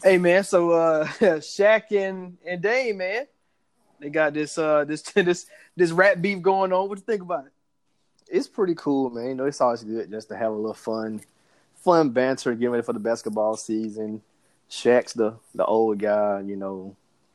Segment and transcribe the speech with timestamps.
[0.00, 3.26] Hey man, so uh Shaq and, and Dame, man,
[3.98, 6.88] they got this uh this this this rap beef going on.
[6.88, 7.52] What you think about it?
[8.30, 9.28] It's pretty cool, man.
[9.28, 11.20] You know, it's always good just to have a little fun,
[11.82, 14.22] fun banter, getting ready for the basketball season.
[14.70, 16.94] Shaq's the the old guy, you know,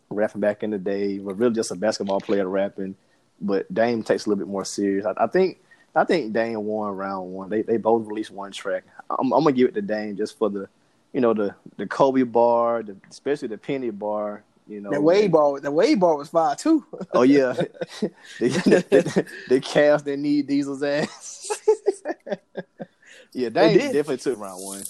[0.09, 2.95] rapping back in the day, but really just a basketball player rapping.
[3.41, 5.05] But Dame takes a little bit more serious.
[5.05, 5.59] I, I think
[5.93, 7.49] I think Dame won round one.
[7.49, 8.85] They they both released one track.
[9.09, 10.69] I'm, I'm gonna give it to Dame just for the
[11.13, 14.43] you know the the Kobe bar, the, especially the Penny bar.
[14.67, 16.85] You know, The Wade bar, the Wade bar was fire too.
[17.13, 18.07] Oh yeah, the,
[18.39, 21.49] the, the Cavs that need Diesel's ass.
[23.33, 24.83] yeah, they, They definitely took round one.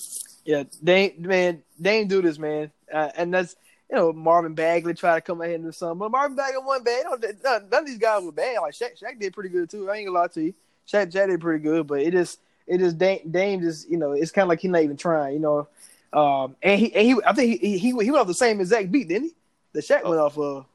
[0.45, 3.55] yeah, Dame, man, Dame do this, man, uh, and that's
[3.90, 6.86] you know Marvin Bagley try to come ahead and do something, but Marvin Bagley wasn't
[6.86, 7.05] bad.
[7.44, 8.59] None, none of these guys were bad.
[8.62, 9.90] Like Shaq, Shaq did pretty good too.
[9.90, 10.53] I ain't gonna lie to you,
[10.88, 14.12] Shaq, Shaq did pretty good, but it just it just Dame, Dame just you know
[14.12, 15.67] it's kind of like he's not even trying, you know.
[16.13, 18.91] Um, and he and he I think he he he, went off the same exact
[18.91, 19.34] beat, didn't he?
[19.73, 20.66] The Shaq went off of.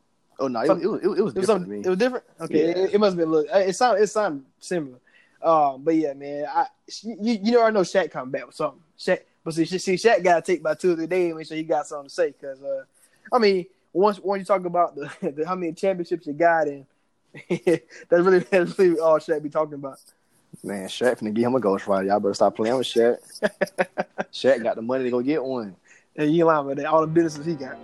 [0.41, 1.81] Oh no, it, it, was- it, was- it was different some, to me.
[1.81, 2.25] it was different.
[2.41, 2.86] Okay, Yeah.
[2.92, 3.31] it, must have been.
[3.31, 4.98] Look, it sounded it sounded similar.
[5.42, 6.66] Um, but yeah, man, I
[7.03, 8.81] you, you know I know Shaq coming back with something.
[8.98, 11.34] Shaq, but see, see Shaq got to take by two or three days.
[11.34, 12.83] Make sure he got something to say because uh,
[13.33, 16.84] I mean, once once you talk about the, the how many championships you got in,
[17.48, 20.00] that's really that's really all Shaq be talking about.
[20.62, 22.06] Man, Shaq finna give him a ghost ghostwriter.
[22.06, 23.19] Y'all better stop playing with Shaq.
[24.33, 25.77] Shaq got the money to go get one.
[26.17, 26.87] And you ain't lying about that.
[26.87, 27.78] All the businesses he got.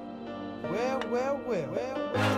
[0.64, 2.33] Well, well, well, well, What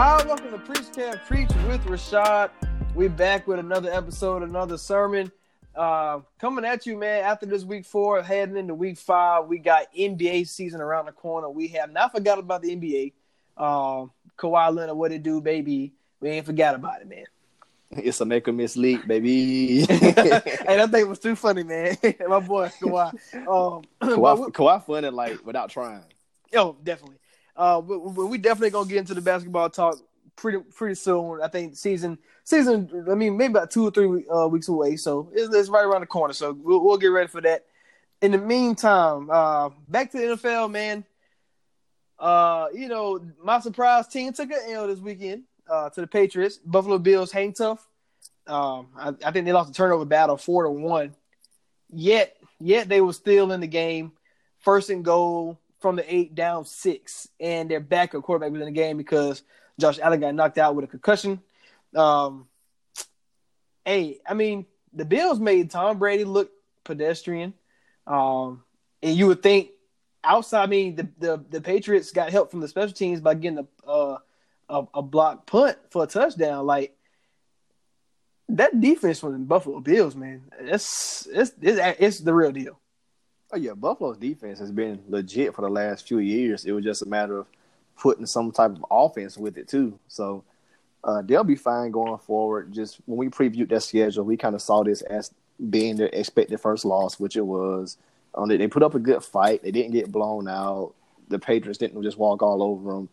[0.00, 2.48] Right, welcome to Preach Kev Preach with Rashad.
[2.94, 5.30] We back with another episode, another sermon.
[5.74, 7.22] Uh, coming at you, man.
[7.22, 11.50] After this week four, heading into week five, we got NBA season around the corner.
[11.50, 13.12] We have not forgot about the NBA.
[13.62, 15.92] Um, Kawhi Leonard, what it do, baby?
[16.18, 17.26] We ain't forgot about it, man.
[17.90, 19.80] It's a make or miss league, baby.
[19.84, 21.98] hey, that thing was too funny, man.
[22.26, 23.12] My boy Kawhi.
[23.46, 26.04] Um, we- Kawhi, Kawhi funny like without trying.
[26.54, 27.19] Oh, definitely.
[27.56, 29.96] Uh, we, we definitely gonna get into the basketball talk
[30.36, 31.40] pretty pretty soon.
[31.42, 33.06] I think season season.
[33.10, 34.96] I mean, maybe about two or three uh, weeks away.
[34.96, 36.34] So it's, it's right around the corner.
[36.34, 37.66] So we'll, we'll get ready for that.
[38.22, 41.04] In the meantime, uh, back to the NFL, man.
[42.18, 46.58] Uh, you know, my surprise team took an L this weekend uh, to the Patriots.
[46.58, 47.86] Buffalo Bills hang tough.
[48.46, 51.14] Um, I, I think they lost the turnover battle four to one.
[51.88, 54.12] Yet, yet they were still in the game.
[54.58, 58.72] First and goal from the eight, down six, and their backup quarterback was in the
[58.72, 59.42] game because
[59.78, 61.40] Josh Allen got knocked out with a concussion.
[61.94, 62.46] Um,
[63.84, 66.50] hey, I mean, the Bills made Tom Brady look
[66.84, 67.54] pedestrian.
[68.06, 68.62] Um,
[69.02, 69.70] and you would think
[70.24, 73.66] outside, I mean, the, the, the Patriots got help from the special teams by getting
[73.86, 74.18] a,
[74.68, 76.66] a, a block punt for a touchdown.
[76.66, 76.96] Like,
[78.48, 82.79] that defense from the Buffalo Bills, man, it's, it's, it's, it's the real deal.
[83.52, 86.64] Oh yeah, Buffalo's defense has been legit for the last few years.
[86.64, 87.46] It was just a matter of
[87.98, 89.98] putting some type of offense with it too.
[90.08, 90.44] So
[91.02, 92.72] uh, they'll be fine going forward.
[92.72, 95.32] Just when we previewed that schedule, we kind of saw this as
[95.68, 97.96] being their expected first loss, which it was.
[98.34, 99.62] Um, they, they put up a good fight.
[99.62, 100.94] They didn't get blown out.
[101.28, 103.08] The Patriots didn't just walk all over them.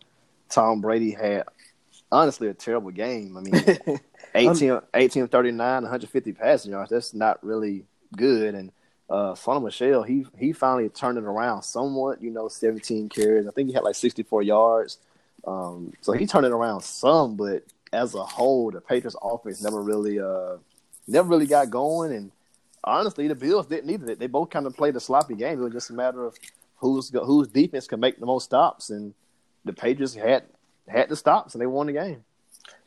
[0.49, 1.43] Tom Brady had
[2.11, 3.37] honestly a terrible game.
[3.37, 3.99] I mean,
[4.35, 6.91] 18, 18 39, 150 passing yards.
[6.91, 8.55] That's not really good.
[8.55, 8.71] And
[9.09, 12.21] uh, Sony Michel, he he finally turned it around somewhat.
[12.21, 13.47] You know, 17 carries.
[13.47, 14.97] I think he had like 64 yards.
[15.45, 17.63] Um, so he turned it around some, but
[17.93, 20.57] as a whole, the Patriots offense never really uh
[21.07, 22.13] never really got going.
[22.13, 22.31] And
[22.83, 24.15] honestly, the Bills didn't either.
[24.15, 25.59] They both kind of played a sloppy game.
[25.59, 26.37] It was just a matter of
[26.77, 29.13] who's whose defense can make the most stops, and
[29.63, 30.43] the Patriots had
[30.87, 32.23] had the stops, and they won the game.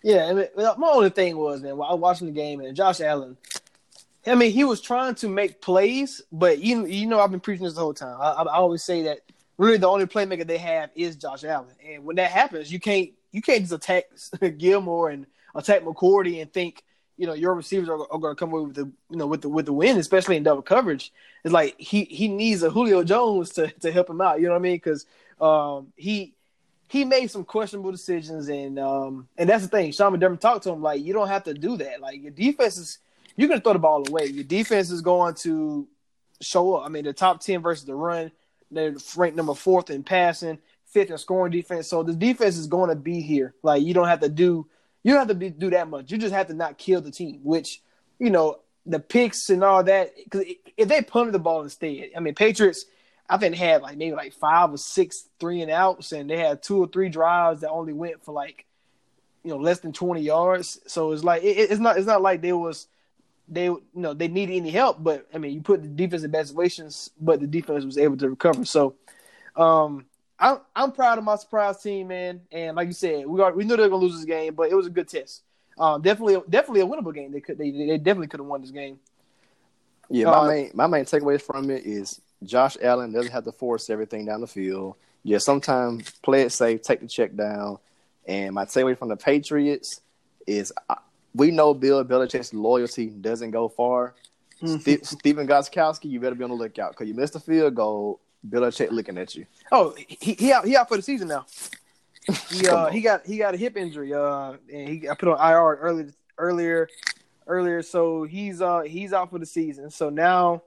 [0.02, 2.74] Yeah, I mean, my only thing was, man, while I was watching the game and
[2.76, 3.36] Josh Allen,
[4.26, 7.64] I mean, he was trying to make plays, but you you know I've been preaching
[7.64, 8.16] this the whole time.
[8.20, 9.20] I, I always say that
[9.56, 13.10] really the only playmaker they have is Josh Allen, and when that happens, you can't
[13.32, 14.04] you can't just attack
[14.58, 16.84] Gilmore and attack McCourty and think
[17.16, 19.42] you know your receivers are, are going to come away with the you know with
[19.42, 21.12] the with the win, especially in double coverage.
[21.44, 24.40] It's like he he needs a Julio Jones to to help him out.
[24.40, 24.76] You know what I mean?
[24.76, 25.06] Because
[25.40, 26.34] um, he
[26.90, 29.92] he made some questionable decisions, and um, and that's the thing.
[29.92, 32.00] Sean McDermott talked to him like, you don't have to do that.
[32.00, 32.98] Like your defense is,
[33.40, 34.26] you're gonna throw the ball away.
[34.26, 35.88] Your defense is going to
[36.40, 36.86] show up.
[36.86, 38.30] I mean, the top ten versus the run,
[38.70, 41.88] they're ranked number fourth in passing, fifth in scoring defense.
[41.88, 43.54] So the defense is going to be here.
[43.62, 44.66] Like you don't have to do,
[45.02, 46.10] you don't have to be, do that much.
[46.12, 47.80] You just have to not kill the team, which
[48.20, 50.14] you know, the picks and all that.
[50.16, 50.44] Because
[50.76, 52.84] if they punted the ball instead, I mean, Patriots,
[53.28, 56.62] I think had like maybe like five or six three and outs, and they had
[56.62, 58.66] two or three drives that only went for like,
[59.42, 60.80] you know, less than twenty yards.
[60.86, 62.86] So it's like it, it's not it's not like there was
[63.50, 66.30] they you know they needed any help, but I mean, you put the defense in
[66.30, 68.64] bad situations, but the defense was able to recover.
[68.64, 68.96] So,
[69.56, 70.06] um,
[70.38, 72.42] I'm I'm proud of my surprise team, man.
[72.52, 74.70] And like you said, we are we knew they were gonna lose this game, but
[74.70, 75.42] it was a good test.
[75.78, 77.32] Um, definitely, definitely a winnable game.
[77.32, 79.00] They could they they definitely could have won this game.
[80.08, 83.52] Yeah, my Uh, main my main takeaway from it is Josh Allen doesn't have to
[83.52, 84.96] force everything down the field.
[85.22, 87.78] Yeah, sometimes play it safe, take the check down.
[88.26, 90.00] And my takeaway from the Patriots
[90.46, 90.96] is uh,
[91.34, 94.14] we know Bill Belichick's loyalty doesn't go far.
[94.64, 98.20] Ste- Stephen Gostkowski, you better be on the lookout because you missed a field goal.
[98.48, 99.46] Belichick looking at you.
[99.70, 101.46] Oh, he he out he out for the season now.
[102.50, 104.14] He uh he got he got a hip injury.
[104.14, 106.88] Uh, and he got put on IR earlier earlier
[107.46, 107.82] earlier.
[107.82, 109.90] So he's uh he's out for the season.
[109.90, 110.62] So now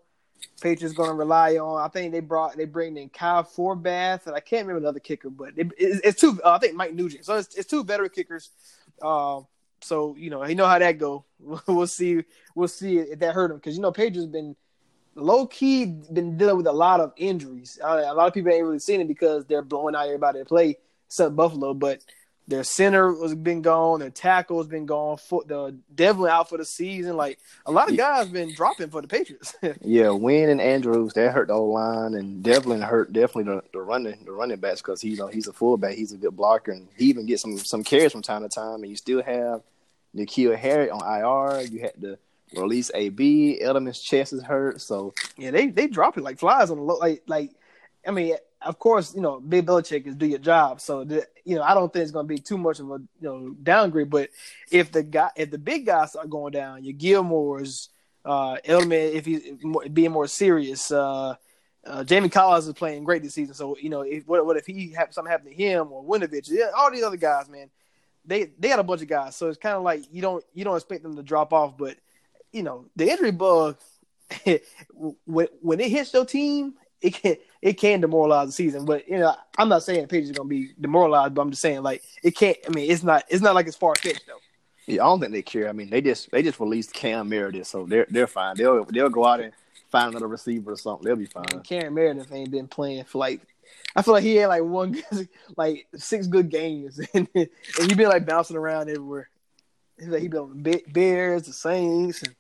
[0.62, 1.82] Patriots going to rely on.
[1.82, 5.00] I think they brought they bring in Kai Forbath and I can't remember the other
[5.00, 6.42] kicker, but it, it's, it's two.
[6.44, 7.26] Uh, I think Mike Nugent.
[7.26, 8.52] So it's, it's two veteran kickers.
[9.02, 9.42] Uh,
[9.84, 11.26] so you know you know how that go.
[11.68, 12.24] we'll see.
[12.56, 14.56] We'll see if that hurt him because you know Patriots been
[15.16, 17.80] low key been dealing with a lot of injuries.
[17.84, 20.46] Uh, a lot of people ain't really seen it because they're blowing out everybody to
[20.46, 20.78] play
[21.08, 22.04] except Buffalo, but
[22.48, 26.58] their center was been gone, their tackle has been gone, foot the definitely out for
[26.58, 27.16] the season.
[27.16, 29.56] Like a lot of guys been dropping for the Patriots.
[29.82, 33.82] Yeah, Wynn and Andrews that hurt the old line, and Devlin hurt definitely the, the
[33.82, 36.88] running the running backs because he's a, he's a fullback, he's a good blocker, and
[36.98, 38.82] he even gets some some carries from time to time.
[38.82, 39.62] And you still have
[40.16, 41.62] N'Keal Harry on IR.
[41.62, 42.18] You had to
[42.56, 43.60] release AB.
[43.64, 46.98] Edelman's chest is hurt, so yeah, they they drop it like flies on the low.
[46.98, 47.52] Like like
[48.06, 50.82] I mean, of course, you know, Big Belichick is do your job.
[50.82, 52.98] So the, you know, I don't think it's going to be too much of a
[52.98, 54.10] you know downgrade.
[54.10, 54.30] But
[54.72, 57.90] if the guy, if the big guys are going down, your Gilmore's,
[58.26, 59.42] uh, Edelman, if he's
[59.92, 61.36] being more serious, uh,
[61.86, 63.54] uh, Jamie Collins is playing great this season.
[63.54, 66.50] So you know, if, what what if he have something happen to him or Winovich?
[66.50, 67.70] Yeah, all these other guys, man,
[68.26, 69.36] they they got a bunch of guys.
[69.36, 71.98] So it's kind of like you don't you don't expect them to drop off, but
[72.52, 73.78] you know, the injury bug
[75.26, 78.86] when when it hits your team, it can it can demoralize the season.
[78.86, 81.62] But you know, I'm not saying the Patriots are gonna be demoralized, but I'm just
[81.62, 82.58] saying like it can't.
[82.66, 84.40] I mean, it's not it's not like it's far fetched though.
[84.88, 85.70] yeah, I don't think they care.
[85.70, 88.56] I mean, they just they just released Cam Meredith, so they're they're fine.
[88.56, 89.54] They'll they'll go out and
[89.92, 91.06] find another receiver or something.
[91.06, 91.62] They'll be fine.
[91.64, 93.42] Cam Meredith ain't been playing for like.
[93.96, 95.02] I feel like he had like one,
[95.58, 97.50] like six good games, and, and
[97.80, 99.30] he been like bouncing around everywhere.
[99.98, 102.36] He's like he been on the Bears, the Saints, and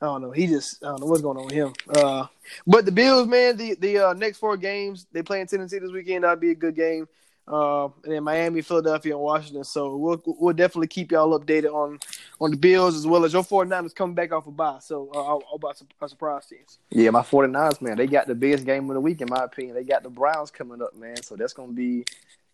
[0.00, 0.30] I don't know.
[0.30, 1.72] He just I don't know what's going on with him.
[1.88, 2.26] Uh,
[2.66, 5.92] but the Bills, man, the the uh, next four games they play in Tennessee this
[5.92, 6.24] weekend.
[6.24, 7.06] That'd be a good game.
[7.48, 9.64] Uh, and then Miami, Philadelphia, and Washington.
[9.64, 12.00] So we'll we'll definitely keep y'all updated on
[12.40, 14.78] on the Bills as well as your 49ers coming back off a bye.
[14.80, 16.78] So uh, all all about some surprise teams.
[16.90, 19.76] Yeah, my 49ers, man, they got the biggest game of the week, in my opinion.
[19.76, 21.22] They got the Browns coming up, man.
[21.22, 22.04] So that's going to be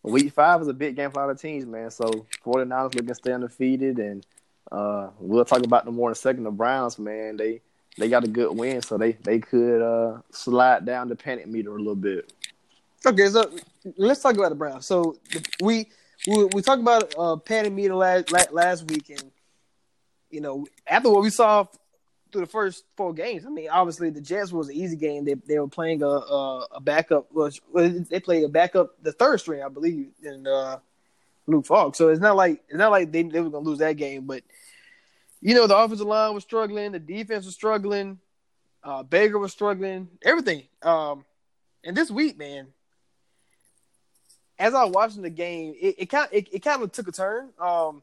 [0.02, 1.90] week five is a big game for a lot of teams, man.
[1.90, 3.98] So 49ers looking to stay undefeated.
[3.98, 4.26] And
[4.70, 6.44] uh, we'll talk about them more in a second.
[6.44, 7.60] The Browns, man, they
[7.98, 8.82] they got a good win.
[8.82, 12.32] So they, they could uh, slide down the panic meter a little bit.
[13.04, 13.50] Okay, so
[13.96, 14.86] let's talk about the Browns.
[14.86, 15.16] So
[15.60, 15.88] we
[16.26, 19.30] we, we talked about uh, Patty Meter last last week, and
[20.30, 21.66] you know after what we saw
[22.30, 25.24] through the first four games, I mean, obviously the Jets was an easy game.
[25.24, 27.32] They they were playing a a, a backup.
[27.32, 30.78] Was they played a backup, the third string, I believe, in uh,
[31.48, 31.96] Luke Falk.
[31.96, 34.44] So it's not like it's not like they they were gonna lose that game, but
[35.40, 38.20] you know the offensive line was struggling, the defense was struggling,
[38.84, 40.62] uh, Baker was struggling, everything.
[40.82, 41.24] Um,
[41.82, 42.68] and this week, man,
[44.62, 47.12] as I was watching the game, it, it kind it, it kind of took a
[47.12, 47.50] turn.
[47.58, 48.00] Um,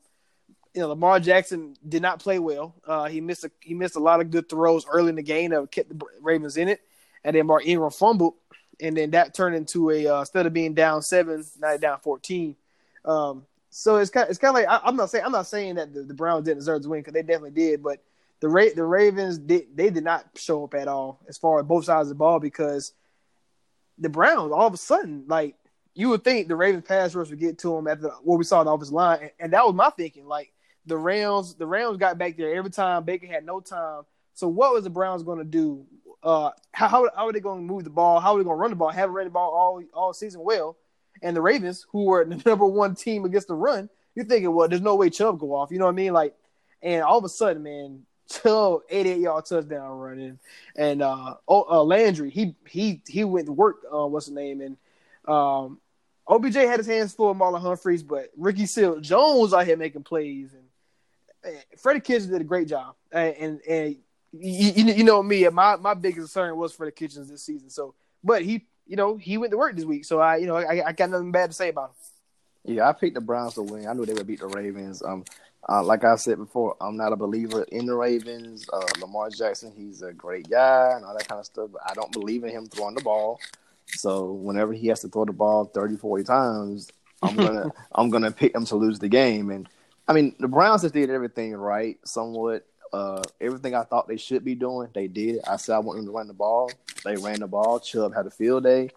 [0.74, 2.76] you know, Lamar Jackson did not play well.
[2.86, 5.52] Uh, he missed a he missed a lot of good throws early in the game
[5.52, 6.82] that kept the Ravens in it,
[7.24, 8.34] and then Mark Ingram fumbled,
[8.82, 12.58] and then that turned into a uh, instead of being down seven, now down fourteen.
[13.06, 15.76] Um, so it's kind it's kind of like I, I'm not saying I'm not saying
[15.76, 18.04] that the, the Browns didn't deserve to win because they definitely did, but
[18.42, 21.66] the Ra- the Ravens did they did not show up at all as far as
[21.66, 22.92] both sides of the ball because
[23.98, 25.56] the Browns all of a sudden like
[26.00, 28.62] you would think the Ravens pass rush would get to them after what we saw
[28.62, 30.26] in the offensive line, and, and that was my thinking.
[30.26, 30.54] Like
[30.86, 33.04] the Rams, the Rams got back there every time.
[33.04, 34.04] Baker had no time.
[34.34, 35.86] So what was the Browns going to do?
[36.24, 38.22] Uh, how how, how are they going to move the ball?
[38.22, 38.92] How are they going to run the ball?
[38.92, 40.78] Haven't run the ball all all season well.
[41.22, 44.70] And the Ravens, who were the number one team against the run, you're thinking, well,
[44.70, 45.70] there's no way Chubb go off.
[45.70, 46.14] You know what I mean?
[46.14, 46.34] Like,
[46.82, 50.40] and all of a sudden, man, Chubb 88 yard touchdown running,
[50.78, 53.82] and uh, oh, uh, Landry, he he he went to work.
[53.94, 54.62] Uh, what's the name?
[54.62, 54.78] And
[55.28, 55.80] um,
[56.30, 60.04] OBJ had his hands full of Marlon Humphreys, but Ricky Seal Jones out here making
[60.04, 63.96] plays, and eh, Freddie Kitchens did a great job, and and, and
[64.32, 67.70] you, you, you know me, my my biggest concern was Freddie Kitchens this season.
[67.72, 70.56] So, but he, you know, he went to work this week, so I, you know,
[70.56, 72.76] I, I got nothing bad to say about him.
[72.76, 73.88] Yeah, I picked the Browns to win.
[73.88, 75.02] I knew they would beat the Ravens.
[75.02, 75.26] Um,
[75.68, 78.68] uh, like I said before, I'm not a believer in the Ravens.
[78.72, 81.94] Uh, Lamar Jackson, he's a great guy and all that kind of stuff, but I
[81.94, 83.40] don't believe in him throwing the ball.
[83.96, 86.90] So whenever he has to throw the ball 30, 40 times,
[87.22, 89.50] I'm gonna I'm gonna pick him to lose the game.
[89.50, 89.68] And
[90.08, 92.66] I mean, the Browns just did everything right, somewhat.
[92.92, 95.42] Uh, everything I thought they should be doing, they did.
[95.48, 96.72] I said I want them to run the ball.
[97.06, 97.80] They ran the ball.
[97.80, 98.90] Chubb had a field day.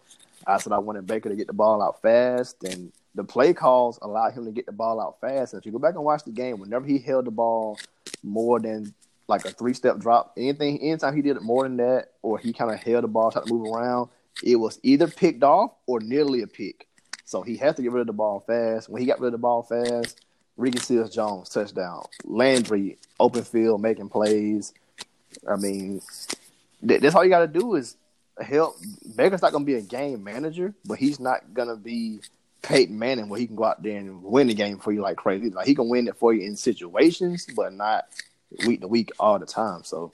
[0.47, 3.99] I said I wanted Baker to get the ball out fast, and the play calls
[4.01, 5.53] allowed him to get the ball out fast.
[5.53, 7.79] And if you go back and watch the game, whenever he held the ball
[8.23, 8.93] more than
[9.27, 12.51] like a three step drop, anything, anytime he did it more than that, or he
[12.51, 14.09] kind of held the ball, tried to move around,
[14.43, 16.87] it was either picked off or nearly a pick.
[17.25, 18.89] So he has to get rid of the ball fast.
[18.89, 20.21] When he got rid of the ball fast,
[20.57, 24.73] Ricky Seals Jones touchdown, Landry open field making plays.
[25.49, 26.01] I mean,
[26.87, 27.95] th- that's all you got to do is
[28.39, 28.77] help.
[29.15, 32.19] Baker's not going to be a game manager, but he's not going to be
[32.61, 35.17] Peyton Manning where he can go out there and win the game for you like
[35.17, 35.49] crazy.
[35.49, 38.05] Like he can win it for you in situations, but not
[38.65, 39.83] week to week all the time.
[39.83, 40.11] So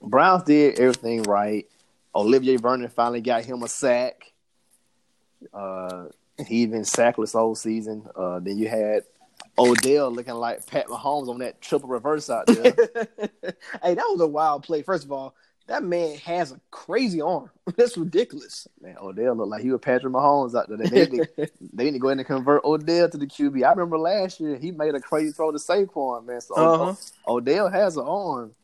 [0.00, 1.66] Browns did everything right.
[2.14, 4.32] Olivier Vernon finally got him a sack.
[5.52, 6.06] Uh,
[6.46, 8.06] he even sackless all season.
[8.14, 9.04] Uh, then you had
[9.58, 12.74] Odell looking like Pat Mahomes on that triple reverse out there.
[13.82, 14.82] hey, that was a wild play.
[14.82, 15.34] First of all,
[15.66, 17.50] that man has a crazy arm.
[17.76, 18.66] That's ridiculous.
[18.80, 20.76] Man, Odell looked like he was Patrick Mahomes out there.
[20.76, 23.64] They need, to, they need to go ahead and convert Odell to the QB.
[23.64, 26.40] I remember last year he made a crazy throw to Saquon, man.
[26.40, 26.94] So Uh-huh.
[27.28, 28.54] Odell has an arm,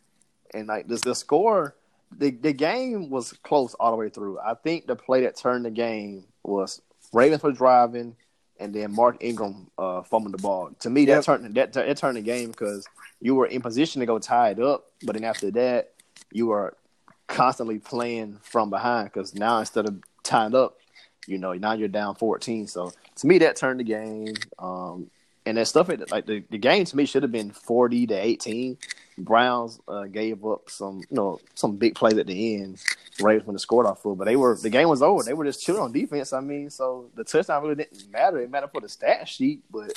[0.52, 1.75] and like this, the score,
[2.16, 4.38] the the game was close all the way through.
[4.40, 6.80] I think the play that turned the game was
[7.12, 8.16] Ravens were driving,
[8.58, 10.70] and then Mark Ingram uh, fumbled the ball.
[10.80, 11.24] To me, that Yep.
[11.24, 12.86] turned that that turned the game because
[13.20, 15.92] you were in position to go tie it up, but then after that,
[16.32, 16.74] you were
[17.26, 20.78] constantly playing from behind because now instead of tying up,
[21.26, 22.66] you know, now you're down 14.
[22.66, 24.34] So to me, that turned the game.
[24.58, 25.10] Um,
[25.44, 28.14] and that stuff, it- like the, the game to me should have been 40 to
[28.14, 28.78] 18.
[29.25, 32.78] Browns uh, gave up some, you know, some big plays at the end.
[33.20, 35.22] Ravens when they scored off full, but they were the game was over.
[35.25, 36.32] They were just chilling on defense.
[36.32, 38.38] I mean, so the touchdown really didn't matter.
[38.40, 39.90] It mattered for the stat sheet, but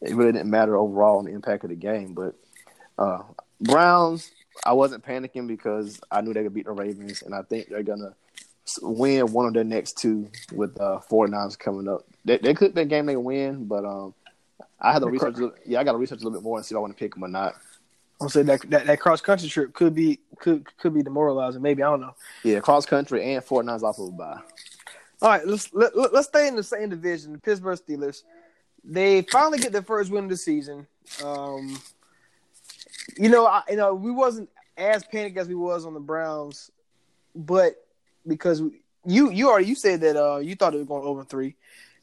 [0.00, 2.14] it really didn't matter overall on the impact of the game.
[2.14, 2.34] But
[2.98, 3.22] uh,
[3.60, 4.30] Browns,
[4.64, 7.82] I wasn't panicking because I knew they could beat the Ravens, and I think they're
[7.82, 8.14] gonna
[8.82, 12.02] win one of their next two with uh, 49ers coming up.
[12.24, 14.14] They, they could be a game they win, but um,
[14.80, 15.34] I had to research.
[15.36, 16.94] little- Yeah, I got to research a little bit more and see if I want
[16.96, 17.54] to pick them or not.
[18.20, 21.62] I'll say that that, that cross country trip could be could could be demoralizing.
[21.62, 22.14] Maybe I don't know.
[22.42, 24.40] Yeah, cross country and 49ers off of a bye.
[25.20, 27.32] All right, let's let, let, us stay in the same division.
[27.32, 28.22] The Pittsburgh Steelers.
[28.84, 30.86] They finally get their first win of the season.
[31.22, 31.80] Um,
[33.16, 36.70] you know, I, you know, we wasn't as panicked as we was on the Browns,
[37.34, 37.84] but
[38.26, 41.24] because we, you you already you said that uh, you thought it was going over
[41.24, 41.56] three.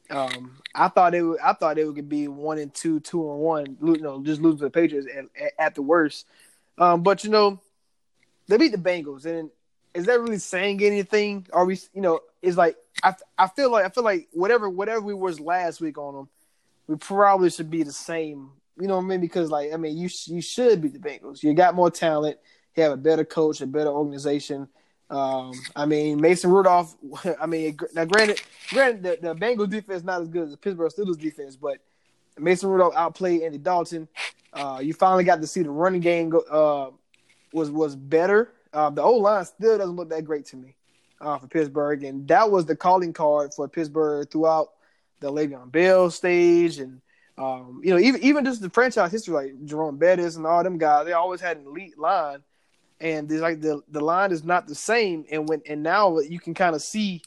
[0.09, 1.39] Um, I thought it would.
[1.39, 3.77] I thought it would be one and two, two and one.
[3.81, 6.27] You know, just lose to the Patriots at, at, at the worst.
[6.77, 7.59] Um, but you know,
[8.47, 9.50] they beat the Bengals, and
[9.93, 11.47] is that really saying anything?
[11.53, 15.01] Are we, you know, it's like I, I feel like I feel like whatever whatever
[15.01, 16.29] we was last week on them,
[16.88, 18.51] we probably should be the same.
[18.79, 19.21] You know what I mean?
[19.21, 21.41] Because like I mean, you you should beat the Bengals.
[21.41, 22.38] You got more talent.
[22.75, 24.67] You have a better coach, a better organization.
[25.15, 26.95] Um, I mean, Mason Rudolph.
[27.39, 30.91] I mean, now granted, granted, the, the Bengals defense not as good as the Pittsburgh
[30.91, 31.77] Steelers defense, but
[32.38, 34.10] Mason Rudolph outplayed Andy Dalton.
[34.51, 36.91] Uh, you finally got to see the running game go, uh,
[37.53, 38.51] was was better.
[38.74, 40.75] Uh, the O line still doesn't look that great to me
[41.22, 44.72] uh, for Pittsburgh, and that was the calling card for Pittsburgh throughout
[45.22, 47.01] the Le'Veon Bell stage, and
[47.38, 50.77] um, you know even even just the franchise history, like Jerome Bettis and all them
[50.77, 52.39] guys, they always had an elite line,
[53.05, 56.39] and there's like the the line is not the same, and when and now you
[56.39, 57.21] can kind of see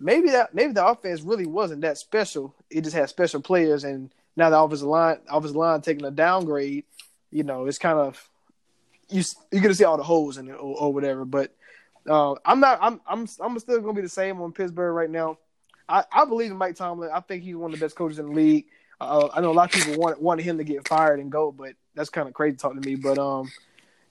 [0.00, 2.52] maybe that maybe the offense really wasn't that special.
[2.68, 6.84] It just had special players, and now the offensive line offensive line taking a downgrade.
[7.30, 8.28] You know, it's kind of
[9.08, 9.22] you
[9.52, 11.24] you're gonna see all the holes in it or, or whatever.
[11.24, 11.54] But
[12.08, 12.80] uh, I'm not.
[12.82, 15.38] I'm I'm I'm still gonna be the same on Pittsburgh right now.
[15.88, 17.10] I, I believe in Mike Tomlin.
[17.14, 18.66] I think he's one of the best coaches in the league.
[19.00, 21.52] Uh, I know a lot of people wanted wanted him to get fired and go,
[21.52, 22.96] but that's kind of crazy talk to me.
[22.96, 23.48] But um,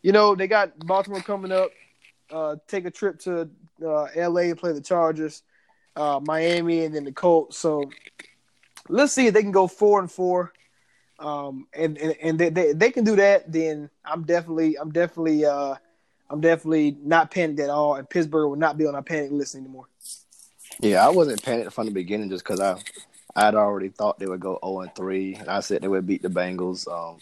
[0.02, 1.72] you know, they got Baltimore coming up.
[2.32, 3.50] Uh, take a trip to
[3.84, 4.50] uh, L.A.
[4.50, 5.44] and play the Chargers,
[5.96, 7.58] uh, Miami, and then the Colts.
[7.58, 7.90] So
[8.88, 10.54] let's see if they can go four and four.
[11.18, 13.52] Um, and and, and they, they they can do that.
[13.52, 15.76] Then I'm definitely I'm definitely uh
[16.30, 17.96] I'm definitely not panicked at all.
[17.96, 19.88] And Pittsburgh will not be on our panic list anymore.
[20.80, 22.78] Yeah, I wasn't panicked from the beginning just because I
[23.36, 26.22] I'd already thought they would go 0 and 3, and I said they would beat
[26.22, 26.88] the Bengals.
[26.88, 27.20] Um,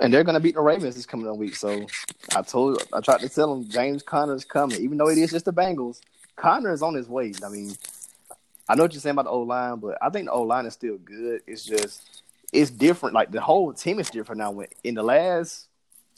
[0.00, 1.54] And they're gonna beat the Ravens this coming week.
[1.54, 1.86] So
[2.34, 5.30] I told I tried to tell them James Conner is coming, even though it is
[5.30, 6.00] just the Bengals.
[6.36, 7.32] Conner is on his way.
[7.44, 7.76] I mean,
[8.68, 10.66] I know what you're saying about the O line, but I think the O line
[10.66, 11.42] is still good.
[11.46, 12.22] It's just
[12.52, 13.14] it's different.
[13.14, 14.62] Like the whole team is different now.
[14.84, 15.68] In the last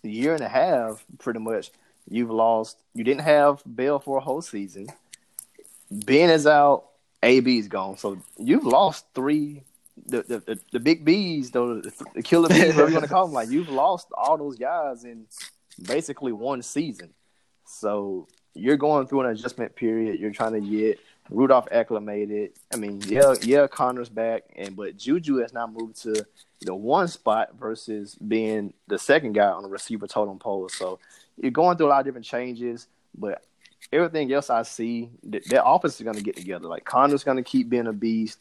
[0.03, 1.71] year and a half, pretty much,
[2.09, 2.79] you've lost.
[2.95, 4.89] You didn't have Bell for a whole season.
[5.91, 6.85] Ben is out.
[7.23, 7.97] AB's gone.
[7.97, 9.63] So you've lost three.
[10.07, 13.35] The the, the, big B's, though the, killer bees, whatever you want to call them,
[13.35, 15.27] like you've lost all those guys in
[15.81, 17.11] basically one season.
[17.67, 20.19] So you're going through an adjustment period.
[20.19, 20.99] You're trying to get
[21.31, 22.53] Rudolph acclimated.
[22.73, 26.25] I mean, yeah, yeah, Conner's back, and but Juju has now moved to
[26.61, 30.69] the one spot versus being the second guy on the receiver totem pole.
[30.69, 30.99] So
[31.37, 33.45] you're going through a lot of different changes, but
[33.93, 36.67] everything else I see, th- their offense is going to get together.
[36.69, 38.39] Like Conner's going to keep being a beast.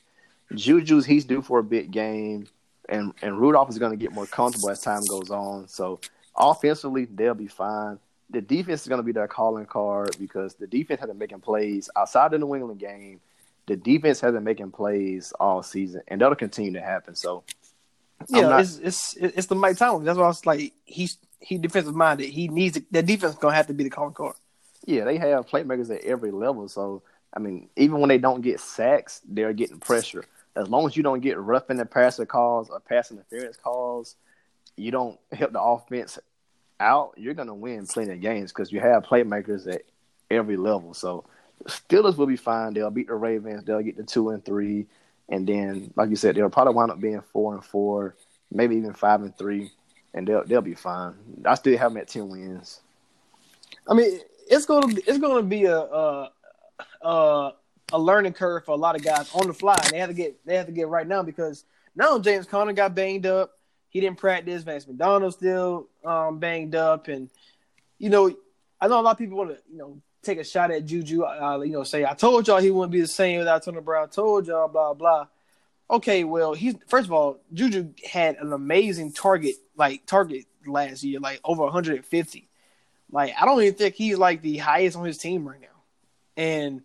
[0.53, 2.47] Juju's he's due for a big game,
[2.89, 5.67] and and Rudolph is going to get more comfortable as time goes on.
[5.67, 5.99] So
[6.35, 7.99] offensively, they'll be fine.
[8.29, 11.41] The defense is going to be their calling card because the defense has been making
[11.41, 13.19] plays outside the New England game.
[13.67, 17.15] The defense has been making plays all season, and that'll continue to happen.
[17.15, 17.43] So,
[18.29, 20.05] Yeah, not- it's it's it's the Mike Tomlin.
[20.05, 22.29] That's why I was like he's he defensive minded.
[22.29, 24.35] He needs to, that defense gonna have to be the calling card.
[24.85, 26.67] Yeah, they have playmakers at every level.
[26.67, 27.03] So
[27.35, 30.25] I mean, even when they don't get sacks, they're getting pressure.
[30.55, 34.15] As long as you don't get roughing the passer calls or pass interference calls,
[34.75, 36.19] you don't help the offense
[36.79, 37.13] out.
[37.17, 39.83] You're gonna win plenty of games because you have playmakers at
[40.29, 40.93] every level.
[40.93, 41.25] So
[41.65, 42.73] Steelers will be fine.
[42.73, 43.63] They'll beat the Ravens.
[43.63, 44.85] They'll get to two and three,
[45.29, 48.15] and then, like you said, they'll probably wind up being four and four,
[48.51, 49.71] maybe even five and three,
[50.13, 51.13] and they'll they'll be fine.
[51.45, 52.81] I still have them at ten wins.
[53.87, 56.29] I mean, it's gonna it's gonna be a,
[57.93, 59.79] a learning curve for a lot of guys on the fly.
[59.89, 61.63] They have to get they have to get right now because
[61.95, 63.51] now James Conner got banged up.
[63.89, 64.63] He didn't practice.
[64.63, 67.29] Vance McDonald still um, banged up, and
[67.99, 68.35] you know,
[68.81, 71.23] I know a lot of people want to you know take a shot at Juju.
[71.23, 74.09] Uh, you know, say I told y'all he wouldn't be the same without Tony Brown.
[74.09, 75.27] Told y'all, blah blah.
[75.91, 81.19] Okay, well, he's first of all, Juju had an amazing target like target last year,
[81.19, 82.49] like over 150.
[83.11, 85.67] Like I don't even think he's like the highest on his team right now,
[86.35, 86.81] and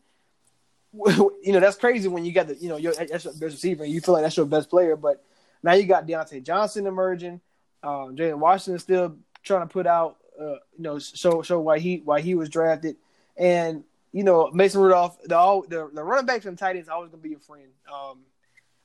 [1.43, 3.85] you know that's crazy when you got the you know your that's your best receiver
[3.85, 5.25] and you feel like that's your best player, but
[5.63, 7.41] now you got Diontae Johnson emerging,
[7.83, 12.03] um, Jalen Washington still trying to put out uh, you know show show why he
[12.05, 12.97] why he was drafted,
[13.37, 17.11] and you know Mason Rudolph the all the, the running backs and tight ends always
[17.11, 17.69] gonna be your friend.
[17.93, 18.21] Um,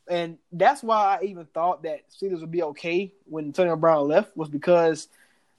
[0.07, 4.35] and that's why I even thought that Steelers would be okay when Antonio Brown left
[4.35, 5.07] was because,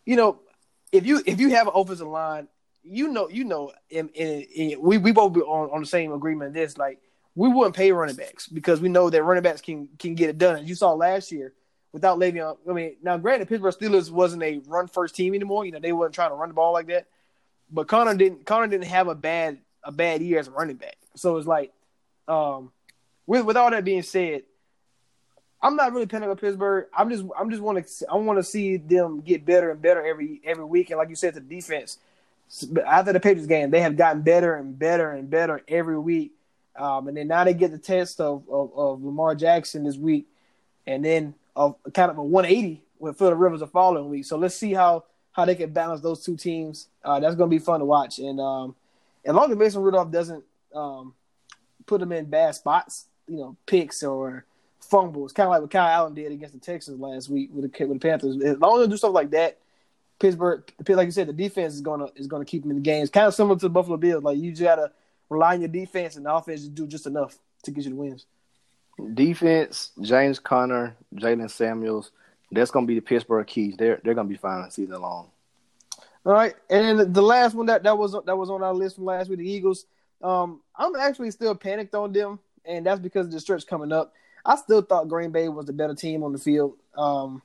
[0.05, 0.40] you know,
[0.93, 2.49] if you if you have an offensive line,
[2.85, 4.11] you know you know, in,
[4.81, 6.55] we we both be on, on the same agreement.
[6.55, 7.01] This like
[7.35, 10.38] we wouldn't pay running backs because we know that running backs can can get it
[10.38, 10.61] done.
[10.61, 11.53] As you saw last year
[11.92, 12.57] without Le'Veon.
[12.68, 15.64] I mean, now granted, Pittsburgh Steelers wasn't a run first team anymore.
[15.64, 17.07] You know, they weren't trying to run the ball like that.
[17.70, 20.97] But Conner didn't Conner didn't have a bad a bad year as a running back.
[21.14, 21.73] So it's like,
[22.29, 22.73] um,
[23.27, 24.42] with with all that being said,
[25.62, 26.87] I'm not really panicked with Pittsburgh.
[26.97, 30.05] I'm just I'm just want to I want to see them get better and better
[30.05, 30.90] every every week.
[30.90, 31.99] And like you said, the defense
[32.87, 36.33] after the Patriots game, they have gotten better and better and better every week.
[36.77, 40.27] Um, and then now they get the test of, of, of Lamar Jackson this week,
[40.87, 44.25] and then of kind of a 180 with Philip Rivers the following week.
[44.25, 46.88] So let's see how how they can balance those two teams.
[47.05, 48.19] Uh, that's going to be fun to watch.
[48.19, 48.77] And um,
[49.25, 51.14] as long as Mason Rudolph doesn't um,
[51.87, 54.45] put them in bad spots, you know, picks or
[54.81, 57.85] fumbles, kind of like what Kyle Allen did against the Texans last week with the
[57.85, 58.40] with the Panthers.
[58.43, 59.59] As long as they do stuff like that,
[60.18, 63.11] Pittsburgh, like you said, the defense is gonna is gonna keep them in the games.
[63.11, 64.22] Kind of similar to the Buffalo Bills.
[64.22, 64.92] Like you just gotta
[65.29, 67.96] rely on your defense, and the offense just do just enough to get you the
[67.96, 68.27] wins.
[69.14, 72.12] Defense, James Conner, Jaylen Samuels,
[72.53, 73.77] that's gonna be the Pittsburgh keys.
[73.77, 75.31] They're they're gonna be fine season long.
[76.24, 78.96] All right, and then the last one that, that was that was on our list
[78.96, 79.87] from last week, the Eagles.
[80.22, 84.14] Um, I'm actually still panicked on them, and that's because of the stretch coming up.
[84.46, 86.77] I still thought Green Bay was the better team on the field.
[86.96, 87.42] Um,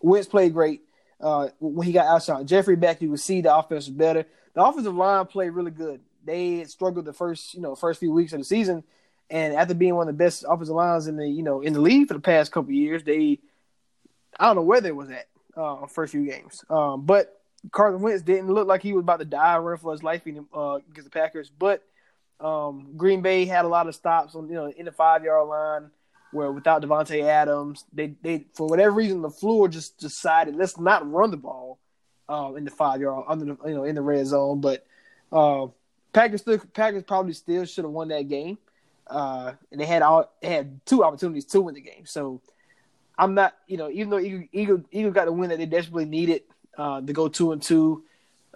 [0.00, 0.82] Wentz played great
[1.24, 3.00] uh, when he got Alshon Jeffery back.
[3.00, 4.26] You could see the offense was better.
[4.52, 6.00] The offensive line played really good.
[6.24, 8.84] They struggled the first you know first few weeks of the season,
[9.30, 11.80] and after being one of the best offensive lines in the you know in the
[11.80, 13.40] league for the past couple years, they
[14.38, 16.62] I don't know where they was at uh, first few games.
[16.68, 17.40] Um, but
[17.72, 20.74] Carson Wentz didn't look like he was about to die run for his life uh,
[20.74, 21.50] against the Packers.
[21.50, 21.82] But
[22.38, 25.48] um, Green Bay had a lot of stops on you know in the five yard
[25.48, 25.90] line
[26.34, 31.30] where without Davante Adams, they they for whatever reason LaFleur just decided let's not run
[31.30, 31.78] the ball
[32.28, 34.60] um, in the five yard under the you know in the red zone.
[34.60, 34.86] But
[35.32, 35.68] uh,
[36.12, 38.58] Packers still, Packers probably still should have won that game.
[39.06, 42.06] Uh, and they had all they had two opportunities to win the game.
[42.06, 42.40] So
[43.18, 46.06] I'm not, you know, even though Eagle Eagle, Eagle got the win that they desperately
[46.06, 46.42] needed
[46.76, 48.04] uh, to go two and two.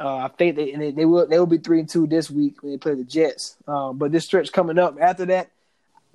[0.00, 2.30] Uh, I think they and they, they will they will be three and two this
[2.30, 3.56] week when they play the Jets.
[3.66, 5.50] Um, but this stretch coming up after that,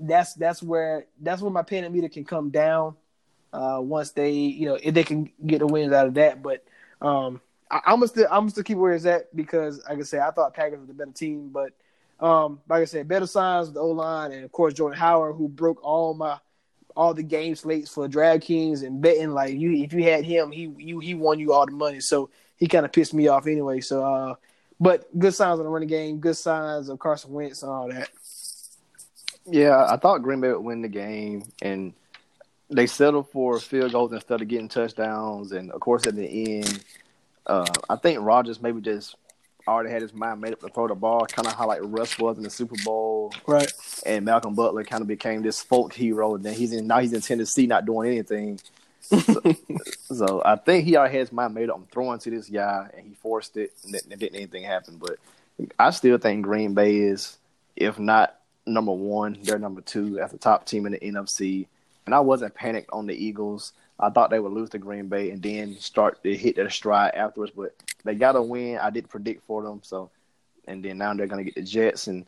[0.08, 2.96] that's that's where that's where my panic meter can come down.
[3.52, 6.64] Uh, once they you know if they can get the wins out of that, but
[7.02, 7.40] um,
[7.70, 10.22] I, I'm gonna still I'm gonna still keep where it's at because like I said
[10.22, 11.74] I thought Packers was the better team, but
[12.20, 15.36] um, like I said, better signs with the O line and of course Jordan Howard
[15.36, 16.40] who broke all my
[16.96, 19.32] all the game slates for DraftKings and betting.
[19.32, 22.00] Like you, if you had him, he you he won you all the money.
[22.00, 23.82] So he kind of pissed me off anyway.
[23.82, 24.36] So, uh,
[24.80, 28.10] but good signs on the running game, good signs of Carson Wentz and all that.
[29.46, 31.94] Yeah, I thought Green Bay would win the game, and
[32.70, 35.52] they settled for field goals instead of getting touchdowns.
[35.52, 36.84] And of course, at the end,
[37.46, 39.16] uh, I think Rodgers maybe just
[39.68, 42.18] already had his mind made up to throw the ball, kind of how like Russ
[42.20, 43.72] was in the Super Bowl, Right.
[44.06, 46.36] and Malcolm Butler kind of became this folk hero.
[46.36, 48.60] And then he's in now he's in Tennessee, not doing anything.
[49.02, 49.22] So,
[50.14, 51.76] so I think he already had his mind made up.
[51.78, 54.98] I'm throwing to this guy, and he forced it, and it, didn't anything happen.
[54.98, 55.18] But
[55.78, 57.38] I still think Green Bay is,
[57.76, 61.68] if not number one, they're number two as the top team in the NFC.
[62.06, 63.74] And I wasn't panicked on the Eagles.
[64.00, 67.14] I thought they would lose to Green Bay and then start to hit their stride
[67.16, 67.54] afterwards.
[67.56, 68.78] But they got a win.
[68.78, 69.82] I didn't predict for them.
[69.84, 70.10] So,
[70.68, 72.26] and then now they're going to get the Jets and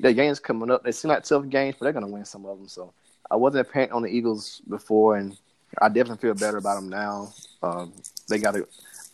[0.00, 0.82] their games coming up.
[0.82, 2.68] They seem like tough games, but they're going to win some of them.
[2.68, 2.92] So
[3.30, 5.36] I wasn't panicked on the Eagles before, and
[5.80, 7.32] I definitely feel better about them now.
[7.62, 7.92] Um,
[8.28, 8.66] they got a,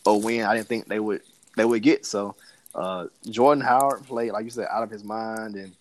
[0.06, 0.44] a win.
[0.44, 1.22] I didn't think they would
[1.56, 2.06] they would get.
[2.06, 2.34] So
[2.74, 5.72] uh, Jordan Howard played like you said out of his mind, and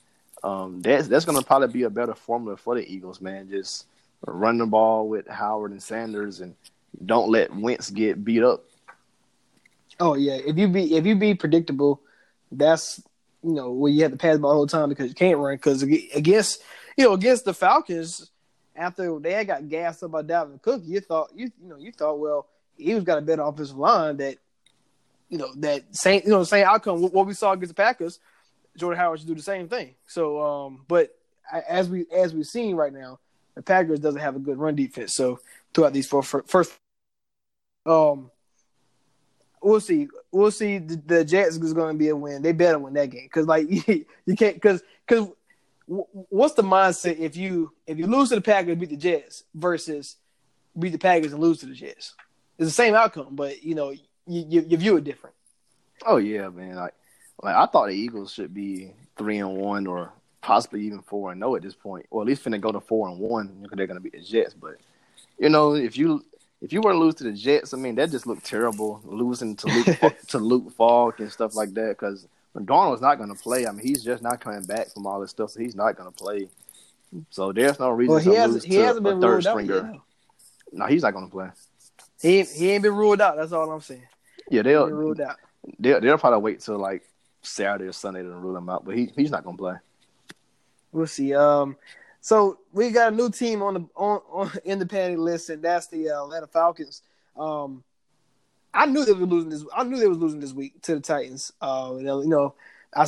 [0.44, 3.50] um, that's that's going to probably be a better formula for the Eagles, man.
[3.50, 3.86] Just
[4.26, 6.56] run the ball with Howard and Sanders, and
[7.06, 8.64] don't let Wentz get beat up.
[10.00, 12.02] Oh yeah, if you be if you be predictable,
[12.52, 13.02] that's
[13.44, 15.38] you know where you have to pass the ball the whole time because you can't
[15.38, 15.56] run.
[15.56, 16.62] Because against
[16.98, 18.30] you know against the Falcons,
[18.76, 21.92] after they had got gassed up by Dalvin Cook, you thought you you know you
[21.92, 22.48] thought well
[22.78, 24.38] Eagles got a better offensive line that
[25.28, 28.20] you know that same you know same outcome what we saw against the Packers.
[28.80, 29.96] Jordan Howard should do the same thing.
[30.08, 31.16] So, um, but
[31.52, 33.20] as we as we've seen right now,
[33.56, 35.14] the Packers doesn't have a good run defense.
[35.14, 35.40] So
[35.74, 36.72] throughout these four first,
[37.86, 38.32] um,
[39.62, 40.08] we'll see.
[40.32, 40.78] We'll see.
[40.78, 42.42] The, the Jets is going to be a win.
[42.42, 45.30] They better win that game because like you, can't because because
[45.86, 50.18] what's the mindset if you if you lose to the Packers beat the Jets versus
[50.78, 52.16] beat the Packers and lose to the Jets?
[52.58, 55.36] It's the same outcome, but you know you, you, you view it different.
[56.06, 56.76] Oh yeah, man.
[56.76, 56.94] Like
[57.42, 61.40] like I thought the Eagles should be three and one or possibly even four and
[61.42, 63.88] zero at this point, or at least finna go to four and one because they're
[63.88, 64.54] gonna beat the Jets.
[64.54, 64.76] But
[65.38, 66.24] you know, if you
[66.62, 69.02] if you were to lose to the Jets, I mean that just looked terrible.
[69.06, 73.68] Losing to Luke to Luke Falk and stuff like that because McDonald's not gonna play.
[73.68, 76.12] I mean he's just not coming back from all this stuff, so he's not gonna
[76.12, 76.50] play.
[77.30, 79.30] So there's no reason Well, he to hasn't lose he to hasn't a been third
[79.32, 79.94] ruled stringer.
[80.72, 81.50] No, he's not gonna play.
[82.22, 83.38] He ain't, he ain't been ruled out.
[83.38, 84.04] That's all I'm saying.
[84.50, 85.38] Yeah, He ain't been they'll ruled out.
[85.80, 87.04] they'll, they'll probably wait till like
[87.42, 89.76] Saturday or Sunday to rule him out, but he he's not gonna play.
[90.92, 91.34] We'll see.
[91.34, 91.78] Um,
[92.22, 95.64] so we got a new team on the on, on in the panic list, and
[95.64, 97.02] that's the uh, Atlanta Falcons.
[97.38, 97.84] Um,
[98.74, 99.66] I knew they were losing this.
[99.76, 101.54] I knew they was losing this week to the Titans.
[101.62, 102.54] Uh, you know,
[102.96, 103.08] I,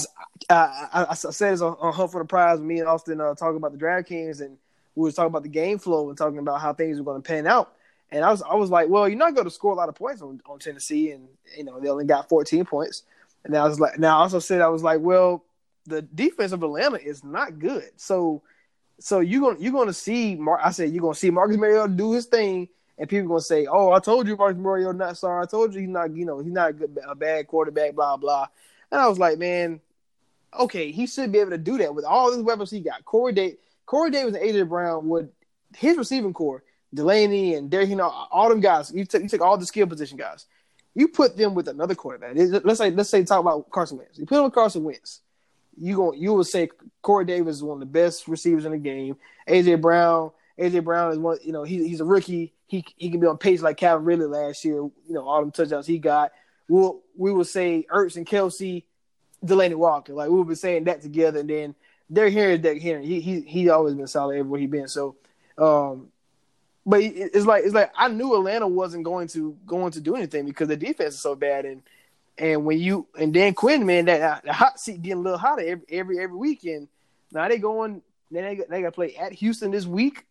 [0.50, 2.60] I, I, I said this on, on Hunt for the Prize.
[2.60, 4.58] Me and Austin uh, talking about the DraftKings, and
[4.96, 7.28] we was talking about the game flow and talking about how things were going to
[7.28, 7.74] pan out.
[8.12, 9.96] And I was, I was like, well, you're not going to score a lot of
[9.96, 13.04] points on, on Tennessee, and you know they only got 14 points.
[13.44, 15.44] And I was like, now I also said I was like, well,
[15.86, 17.90] the defense of Atlanta is not good.
[17.96, 18.44] So,
[19.00, 20.36] so you're gonna you're gonna see.
[20.36, 23.66] Mar- I said you're gonna see Marcus Mariota do his thing, and people gonna say,
[23.66, 25.44] "Oh, I told you Marcus Mariota not sorry.
[25.44, 26.16] I told you he's not.
[26.16, 28.48] You know, he's not a, good, a bad quarterback." Blah blah.
[28.92, 29.80] And I was like, man,
[30.60, 33.06] okay, he should be able to do that with all these weapons he got.
[33.06, 35.30] Corey Day, Corey Davis, and AJ Brown would
[35.78, 36.64] his receiving core,
[36.96, 38.92] Delanie and Derrick, you know, all them guys.
[38.94, 40.46] You took you took all the skill position guys.
[40.94, 42.34] You put them with another quarterback.
[42.36, 44.20] Let's say let's say talk about Carson Wentz.
[44.20, 45.22] You put them with Carson Wentz.
[45.78, 46.70] You go you will say
[47.02, 49.16] Corey Davis is one of the best receivers in the game.
[49.48, 51.38] AJ Brown, AJ Brown is one.
[51.44, 52.54] You know he, he's a rookie.
[52.68, 54.76] He he can be on pace like Calvin Ridley last year.
[54.76, 56.32] You know all them touchdowns he got.
[56.68, 58.84] We'll we will say Ertz and Kelce,
[59.44, 60.14] Delanie Walker.
[60.14, 61.40] Like we'll be saying that together.
[61.40, 61.76] And then
[62.14, 63.06] Henry is Derrick Henry.
[63.06, 64.88] He he he always been solid everywhere he's been.
[64.88, 65.16] So,
[65.58, 66.11] um,
[66.92, 70.46] but it's like it's like I knew Atlanta wasn't going to going to do anything
[70.46, 71.82] because the defense is so bad and
[72.38, 75.62] and when you and Dan Quinn man that the hot seat getting a little hotter
[75.62, 76.90] every every every weekend.
[77.32, 80.26] Now they going then they they got to play at Houston this week.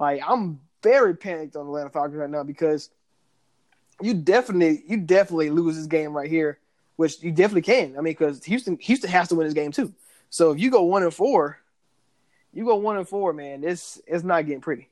[0.00, 2.88] Like I'm very panicked on Atlanta Falcons right now because
[4.00, 6.58] you definitely you definitely lose this game right here,
[6.96, 7.98] which you definitely can.
[7.98, 9.92] I mean, because Houston Houston has to win this game too.
[10.30, 11.58] So if you go one and four,
[12.54, 13.60] you go one and four, man.
[13.60, 14.88] This it's not getting pretty.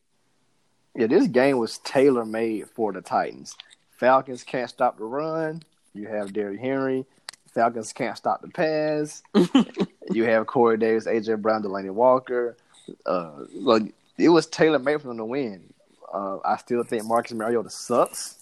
[0.97, 3.55] Yeah, this game was tailor made for the Titans.
[3.99, 5.63] Falcons can't stop the run.
[5.93, 7.05] You have Derrick Henry.
[7.53, 9.23] Falcons can't stop the pass.
[10.11, 12.57] you have Corey Davis, AJ Brown, Delanie Walker.
[13.05, 13.83] Uh, look,
[14.17, 15.73] it was tailor made for them to win.
[16.13, 18.39] Uh, I still think Marcus Mariota sucks.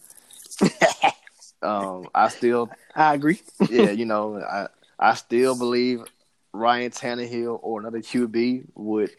[1.63, 3.41] um, I still, I agree.
[3.71, 6.05] yeah, you know, I I still believe
[6.53, 9.11] Ryan Tannehill or another QB would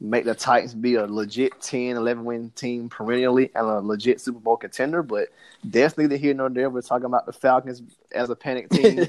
[0.00, 4.38] make the Titans be a legit 10, 11 win team perennially and a legit Super
[4.38, 5.02] Bowl contender.
[5.02, 5.28] But
[5.68, 6.70] definitely the here nor there.
[6.70, 9.06] We're talking about the Falcons as a panic team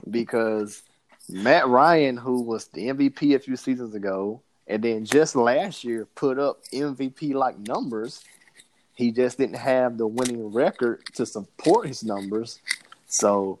[0.10, 0.82] because
[1.28, 6.06] Matt Ryan, who was the MVP a few seasons ago, and then just last year
[6.14, 8.24] put up MVP like numbers.
[8.94, 12.60] He just didn't have the winning record to support his numbers.
[13.06, 13.60] So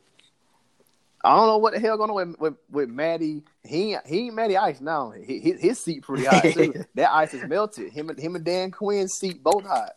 [1.24, 3.42] I don't know what the hell going on with with, with Matty.
[3.64, 5.10] He he ain't Matty Ice now.
[5.10, 6.74] He, his, his seat pretty high too.
[6.94, 7.92] that ice is melted.
[7.92, 9.90] Him and him and Dan Quinn's seat both hot.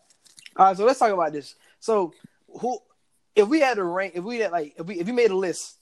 [0.57, 1.55] All right, so let's talk about this.
[1.79, 2.13] So,
[2.59, 2.79] who,
[3.35, 5.35] if we had to rank, if we had like, if we if you made a
[5.35, 5.77] list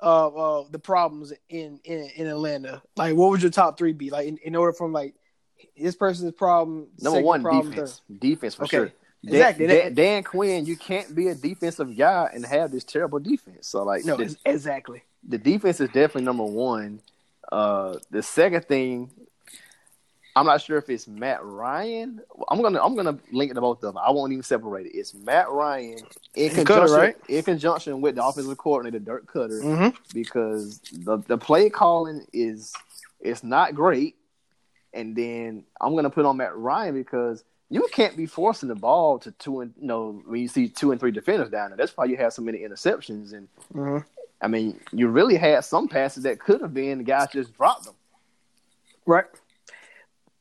[0.00, 4.10] of uh, the problems in, in in Atlanta, like what would your top three be?
[4.10, 5.14] Like in, in order from like
[5.76, 8.00] this person's problem, Number one, problem, defense.
[8.08, 8.20] third.
[8.20, 8.76] Defense for Okay.
[8.76, 8.92] sure.
[9.24, 9.66] Dan, Exactly.
[9.66, 13.66] Dan, Dan Quinn, you can't be a defensive guy and have this terrible defense.
[13.68, 15.02] So like, No, ex- exactly.
[15.26, 17.00] the defense is definitely number one.
[17.50, 19.10] Uh, the second thing,
[20.36, 22.20] I'm not sure if it's Matt Ryan.
[22.48, 23.98] I'm gonna I'm gonna link it to both of them.
[24.04, 24.90] I won't even separate it.
[24.96, 25.98] It's Matt Ryan
[26.34, 27.16] in Koetter, conjunction right?
[27.28, 29.96] in conjunction with the offensive coordinator Dirk Koetter Mm-hmm.
[30.12, 32.72] because the the play calling is
[33.20, 34.16] it's not great.
[34.92, 39.18] And then I'm gonna put on Matt Ryan because you can't be forcing the ball
[39.20, 41.76] to two and you know when you see two and three defenders down there.
[41.76, 43.32] That's why you have so many interceptions.
[43.32, 43.98] And Mm-hmm.
[44.40, 47.84] I mean, you really had some passes that could have been the guys just dropped
[47.84, 47.94] them.
[49.06, 49.24] Right.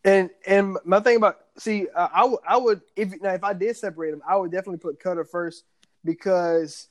[0.04, 3.54] And and my thing about see, uh, I would I would if now if I
[3.54, 5.64] did separate them, I would definitely put Koetter first
[6.04, 6.90] because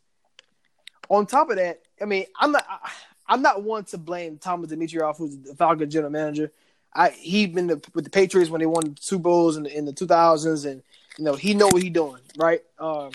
[1.11, 2.90] on top of that, I mean, I'm not I,
[3.27, 6.51] I'm not one to blame Thomas Dimitroff, who's the Falcon general manager.
[6.94, 9.85] I he been the, with the Patriots when they won two Bowls in the, in
[9.85, 10.83] the 2000s, and
[11.18, 12.62] you know he know what he doing, right?
[12.78, 13.12] Um,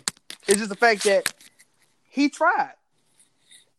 [0.48, 1.34] it's just the fact that
[2.10, 2.74] he tried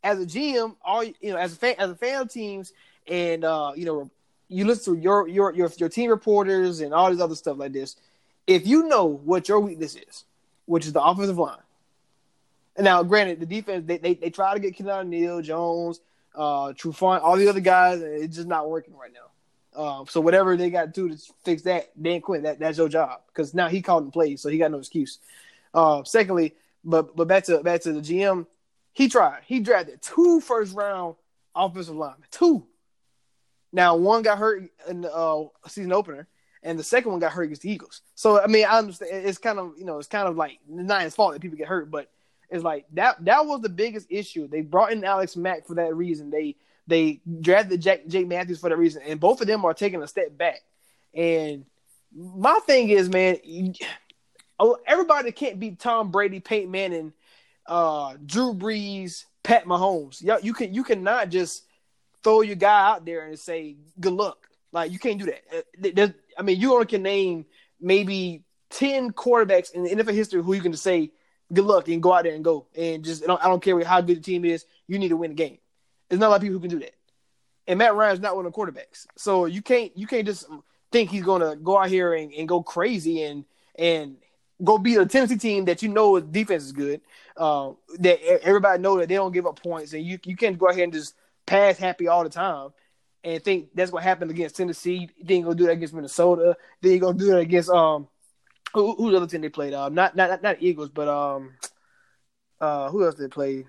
[0.02, 2.72] as a GM, all you know, as a fan, as a fan of teams,
[3.06, 4.10] and uh, you know,
[4.48, 7.72] you listen to your your your your team reporters and all this other stuff like
[7.72, 7.96] this.
[8.46, 10.24] If you know what your weakness is,
[10.66, 11.58] which is the offensive line,
[12.76, 16.00] and now granted, the defense they they, they try to get Keanu Neal, Jones,
[16.34, 19.28] uh, Trufant, all the other guys, it's just not working right now.
[19.76, 22.88] Um, so whatever they got to do to fix that, Dan Quinn, that that's your
[22.88, 25.18] job because now he called and played, so he got no excuse.
[25.74, 26.54] Uh, secondly,
[26.84, 28.46] but but back to back to the GM,
[28.92, 29.42] he tried.
[29.46, 31.16] He drafted two first round
[31.54, 32.66] offensive linemen, two.
[33.72, 36.26] Now one got hurt in the uh, season opener,
[36.62, 38.00] and the second one got hurt against the Eagles.
[38.14, 41.02] So I mean, I understand it's kind of you know it's kind of like not
[41.02, 42.10] his fault that people get hurt, but
[42.50, 44.48] it's like that that was the biggest issue.
[44.48, 46.30] They brought in Alex Mack for that reason.
[46.30, 46.56] They
[46.88, 50.08] they drafted Jack, Jake Matthews for that reason, and both of them are taking a
[50.08, 50.62] step back.
[51.14, 51.64] And
[52.14, 53.36] my thing is, man,
[54.58, 57.12] oh, everybody can't beat Tom Brady, Peyton Manning,
[57.66, 60.22] uh, Drew Brees, Pat Mahomes.
[60.22, 61.64] Yeah, you can you cannot just
[62.24, 64.48] throw your guy out there and say good luck.
[64.72, 65.42] Like you can't do that.
[65.54, 67.46] Uh, there's- I mean, you only can name
[67.80, 71.10] maybe ten quarterbacks in the NFL history who you can just say
[71.52, 73.82] good luck and go out there and go and just I don't, I don't care
[73.84, 74.64] how good the team is.
[74.86, 75.58] You need to win the game.
[76.08, 76.94] There's not a lot of people who can do that.
[77.66, 80.46] And Matt Ryan's not one of the quarterbacks, so you can't you can't just
[80.90, 83.44] think he's gonna go out here and, and go crazy and
[83.78, 84.16] and
[84.64, 87.02] go beat a Tennessee team that you know defense is good.
[87.36, 90.68] Uh, that everybody know that they don't give up points, and you you can't go
[90.68, 91.14] ahead and just
[91.46, 92.70] pass happy all the time
[93.24, 95.08] and think that's what happened against Tennessee.
[95.22, 96.56] Then you gonna do that against Minnesota.
[96.80, 98.08] Then you gonna do that against um
[98.74, 99.74] who, who's the other team they played?
[99.74, 101.54] Um, not not not, not Eagles, but um
[102.60, 103.66] uh who else did they played?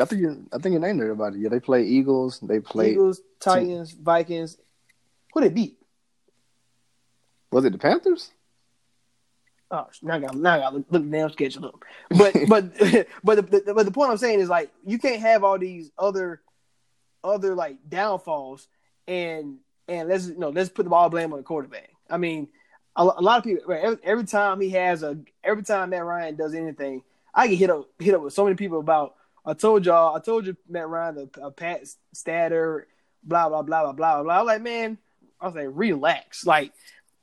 [0.00, 1.40] I think you, I think you named everybody.
[1.40, 2.40] Yeah, they play Eagles.
[2.40, 2.92] They play.
[2.92, 4.58] Eagles, Titans, Vikings.
[5.32, 5.78] Who they beat?
[7.50, 8.30] Was it the Panthers?
[9.70, 11.84] Oh, now I got now I got look, look the damn schedule up.
[12.10, 12.78] But but
[13.24, 15.90] but the, the, but the point I'm saying is like you can't have all these
[15.98, 16.40] other
[17.22, 18.68] other like downfalls
[19.06, 21.90] and and let's you know let's put the ball blame on the quarterback.
[22.08, 22.48] I mean,
[22.96, 26.04] a, a lot of people right, every, every time he has a every time Matt
[26.04, 27.02] Ryan does anything,
[27.34, 29.14] I get hit up hit up with so many people about.
[29.48, 31.80] I told y'all, I told you Matt Ryan a, a Pat
[32.12, 32.86] Statter,
[33.22, 34.40] blah blah blah blah blah blah.
[34.40, 34.98] I'm like, man,
[35.40, 36.72] I was like, relax, like.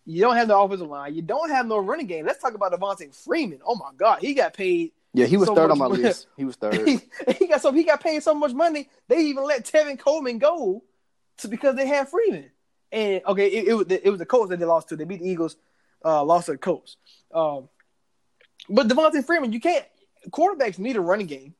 [0.07, 1.15] You don't have the offensive line.
[1.15, 2.27] You don't have no running game.
[2.27, 3.57] Let's talk about Devonta Freeman.
[3.65, 4.91] Oh my God, he got paid.
[5.15, 6.27] Yeah, he was So third on my much- list.
[6.37, 6.75] He was third.
[6.87, 6.99] He,
[7.39, 8.87] he got so he got paid so much money.
[9.07, 10.83] They even let Tevin Coleman go
[11.39, 12.51] to because they had Freeman.
[12.91, 14.95] And okay, it, it was the, it was the Colts that they lost to.
[14.95, 15.57] They beat the Eagles.
[16.05, 16.97] uh, lost their coach.
[17.33, 17.67] Um,
[18.69, 19.85] but Devonta Freeman, you can't.
[20.29, 21.55] Quarterbacks need a running game.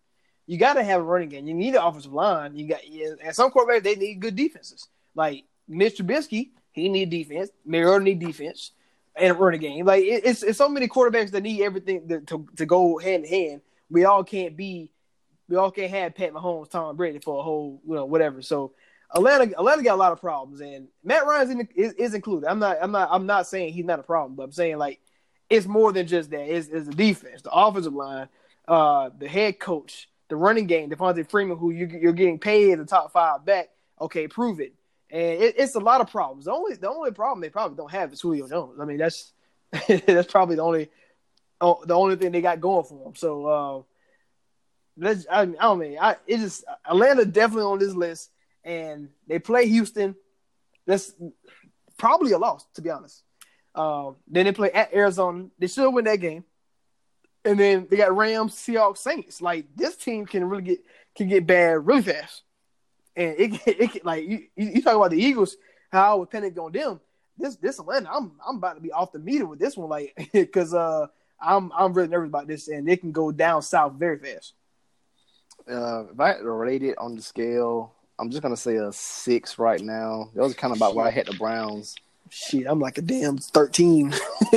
[0.48, 1.48] You got to have a running game.
[1.48, 2.56] You need an offensive line.
[2.56, 2.82] You got
[3.24, 4.88] and some quarterbacks they need good defenses.
[5.16, 7.50] Like Mitch Trubisky, he need defense.
[7.66, 8.72] Mariota need defense
[9.16, 9.86] and a running game.
[9.86, 13.26] Like it, it's it's so many quarterbacks that need everything to, to to go hand
[13.26, 13.62] in hand.
[13.90, 14.92] We all can't be,
[15.48, 18.42] we all can't have Pat Mahomes, Tom Brady for a whole you know whatever.
[18.42, 18.74] So
[19.14, 22.48] Atlanta Atlanta got a lot of problems, and Matt Ryan's in, is, is included.
[22.48, 25.00] I'm not I'm not I'm not saying he's not a problem, but I'm saying like
[25.50, 26.42] it's more than just that.
[26.42, 28.28] It's, it's the defense, the offensive line,
[28.68, 32.86] uh, the head coach, the running game, Devonta Freeman, who you, you're getting paid the
[32.86, 33.70] top five back.
[34.00, 34.74] Okay, prove it.
[35.10, 36.46] And it, it's a lot of problems.
[36.46, 38.80] The only the only problem they probably don't have is Julio Jones.
[38.80, 39.34] I mean, that's
[39.88, 40.90] that's probably the only
[41.62, 43.16] oh, the only thing they got going for them.
[43.16, 43.82] So uh,
[44.98, 48.32] let's I, I don't mean I it just Atlanta definitely on this list,
[48.64, 50.16] and they play Houston.
[50.88, 51.14] That's
[51.98, 53.24] probably a loss to be honest.
[53.76, 55.48] Um, then they play at Arizona.
[55.60, 56.46] They should win that game.
[57.46, 59.42] And then they got Rams, Seahawks, Saints.
[59.42, 60.80] Like this team can really get
[61.16, 62.42] can get bad really fast.
[63.16, 65.56] And it it like you, you talk about the Eagles,
[65.92, 67.00] how I was panic on them.
[67.38, 70.30] This this Atlanta, I'm I'm about to be off the meter with this one, like
[70.34, 71.08] because uh
[71.40, 74.54] I'm I'm really nervous about this, and it can go down south very fast.
[75.70, 78.92] Uh, if I had to rate it on the scale, I'm just gonna say a
[78.92, 80.30] six right now.
[80.34, 81.96] That was kind of about where I had the Browns.
[82.30, 84.14] Shit, I'm like a damn thirteen.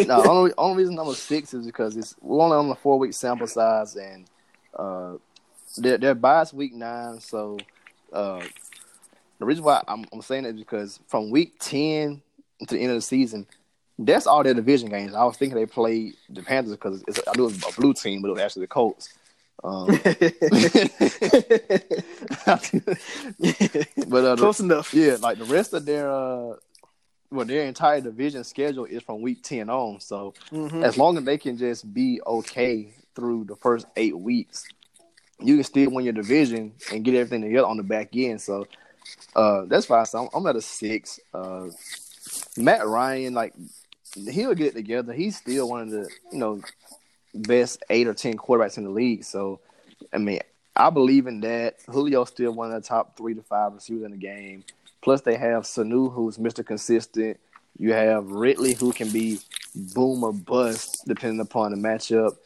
[0.07, 2.99] no, only only reason I'm a six is because it's we're only on a four
[2.99, 4.27] week sample size, and
[4.77, 5.15] uh,
[5.77, 7.21] they're they're biased week nine.
[7.21, 7.59] So
[8.13, 8.43] uh,
[9.39, 12.23] the reason why I'm, I'm saying that is because from week ten
[12.67, 13.47] to the end of the season,
[13.99, 15.15] that's all their division games.
[15.15, 18.23] I was thinking they played the Panthers because I knew it was a blue team,
[18.23, 19.13] but it was actually the Colts.
[19.65, 19.87] Um,
[24.09, 24.95] but uh, Close the, enough.
[24.95, 26.55] yeah, like the rest of their uh,
[27.31, 30.01] well, their entire division schedule is from week ten on.
[30.01, 30.83] So Mhm.
[30.83, 34.67] as long as they can just be okay through the first eight weeks,
[35.41, 38.41] you can still win your division and get everything together on the back end.
[38.41, 38.67] So
[39.37, 40.07] uh, that's fine.
[40.07, 41.21] So I'm, I'm at a six.
[41.35, 41.69] Uh,
[42.57, 43.55] Matt Ryan, like
[44.15, 45.13] he'll get it together.
[45.13, 46.61] He's still one of the you know
[47.35, 49.25] best eight or ten quarterbacks in the league.
[49.25, 49.61] So
[50.13, 50.41] I mean,
[50.75, 51.77] I believe in that.
[51.91, 54.65] Julio's still one of the top three to five receivers in the game.
[55.03, 56.65] Plus, they have Sanu, who's Mr.
[56.67, 57.39] Consistent.
[57.79, 59.39] You have Ridley, who can be
[59.95, 62.37] boom or bust depending upon the matchup.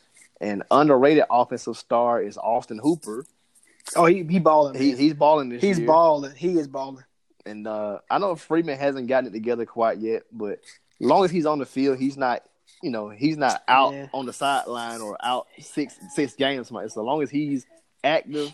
[0.40, 3.24] And underrated offensive star is Austin Hooper.
[3.96, 4.74] Oh, he he balling.
[4.78, 5.86] He, he's balling this he's year.
[5.86, 6.34] balling.
[6.34, 7.04] He is balling.
[7.46, 10.60] And uh, I know Freeman hasn't gotten it together quite yet, but
[11.00, 12.42] as long as he's on the field, he's not,
[12.82, 14.06] you know, he's not out Yeah.
[14.12, 16.68] on the sideline or out six six games.
[16.68, 17.66] So long as he's
[18.04, 18.52] active,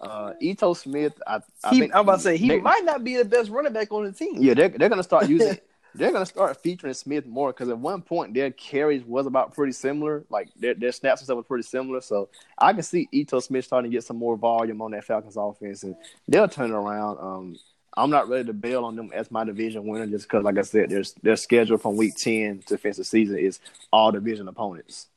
[0.00, 3.04] uh, Ito Smith, I, I He, think I'm about to say he they- might not
[3.04, 4.36] be the best running back on the team.
[4.40, 5.58] Yeah, they're they're gonna start using.
[5.94, 9.72] they're gonna start featuring Smith more because at one point their carries was about pretty
[9.72, 10.24] similar.
[10.30, 12.00] Like their their snaps and stuff was pretty similar.
[12.00, 15.36] So I can see Ito Smith starting to get some more volume on that Falcons
[15.36, 15.96] offense, and
[16.28, 17.18] they'll turn it around.
[17.18, 17.56] Um,
[17.96, 20.62] I'm not ready to bail on them as my division winner just because, like I
[20.62, 23.58] said, their their schedule from week ten to finish the season is
[23.92, 25.08] all division opponents.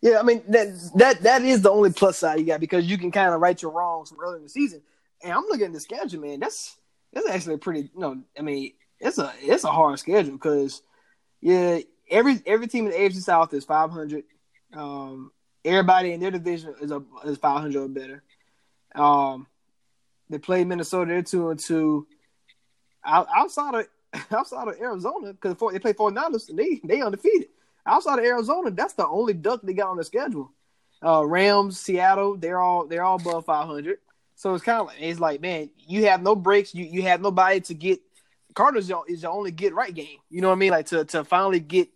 [0.00, 2.98] Yeah, I mean that that that is the only plus side you got because you
[2.98, 4.82] can kind of right your wrongs from early in the season.
[5.22, 6.40] And I'm looking at the schedule, man.
[6.40, 6.76] That's
[7.12, 7.90] that's actually pretty.
[7.94, 10.82] You know, I mean, it's a it's a hard schedule because
[11.40, 11.78] yeah,
[12.10, 14.24] every every team in the AFC South is 500.
[14.74, 15.30] Um,
[15.64, 18.22] everybody in their division is a is 500 or better.
[18.94, 19.46] Um,
[20.30, 21.12] they play Minnesota.
[21.12, 22.06] They're two and two.
[23.04, 23.86] Out, outside of
[24.30, 27.48] outside of Arizona, because they play 49ers and they they undefeated
[27.86, 30.52] outside of Arizona, that's the only duck they got on the schedule.
[31.04, 33.98] Uh, Rams, Seattle, they're all they're all above 500.
[34.36, 36.74] So it's kind of like it's like, man, you have no breaks.
[36.74, 38.00] You you have nobody to get.
[38.54, 40.18] Cardinals is your, only get right game.
[40.30, 40.70] You know what I mean?
[40.70, 41.88] Like to to finally get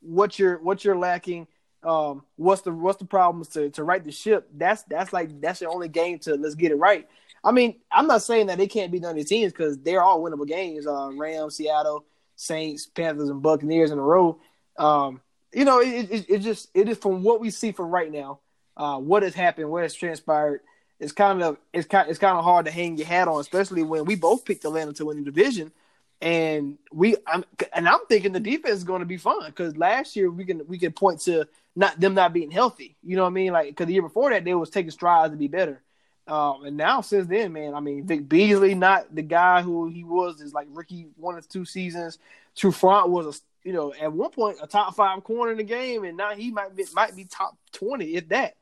[0.00, 1.46] what you're what you're lacking.
[1.82, 4.48] Um, what's the what's the problems to to right the ship?
[4.54, 7.08] That's that's like that's your only game to let's get it right.
[7.42, 10.20] I mean, I'm not saying that they can't be done these teams because they're all
[10.20, 10.86] winnable games.
[10.86, 12.04] Uh, Rams, Seattle,
[12.36, 14.38] Saints, Panthers, and Buccaneers in a row.
[14.78, 15.22] Um,
[15.52, 18.40] you know, it, it, it just it is from what we see from right now,
[18.76, 20.60] uh, what has happened, what has transpired.
[20.98, 23.82] It's kind of it's kind it's kind of hard to hang your hat on, especially
[23.82, 25.72] when we both picked Atlanta to win the division,
[26.20, 30.14] and we I'm and I'm thinking the defense is going to be fun because last
[30.14, 32.96] year we can we can point to not them not being healthy.
[33.02, 33.52] You know what I mean?
[33.52, 35.80] Like because the year before that they was taking strides to be better.
[36.26, 40.04] Um, and now since then, man, I mean, Vic Beasley not the guy who he
[40.04, 42.18] was is like rookie one or two seasons.
[42.60, 46.04] Trufant was a you know at one point a top five corner in the game,
[46.04, 48.54] and now he might be might be top twenty if that.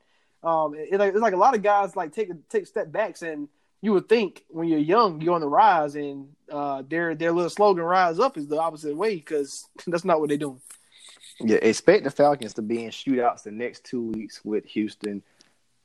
[0.43, 3.49] Um, it, it- it's like a lot of guys like take take step backs, and
[3.81, 7.49] you would think when you're young you're on the rise, and uh, their their little
[7.49, 10.61] slogan "Rise Up" is the opposite way because that's not what they're doing.
[11.41, 15.23] Yeah, expect the Falcons to be in shootouts the next two weeks with Houston.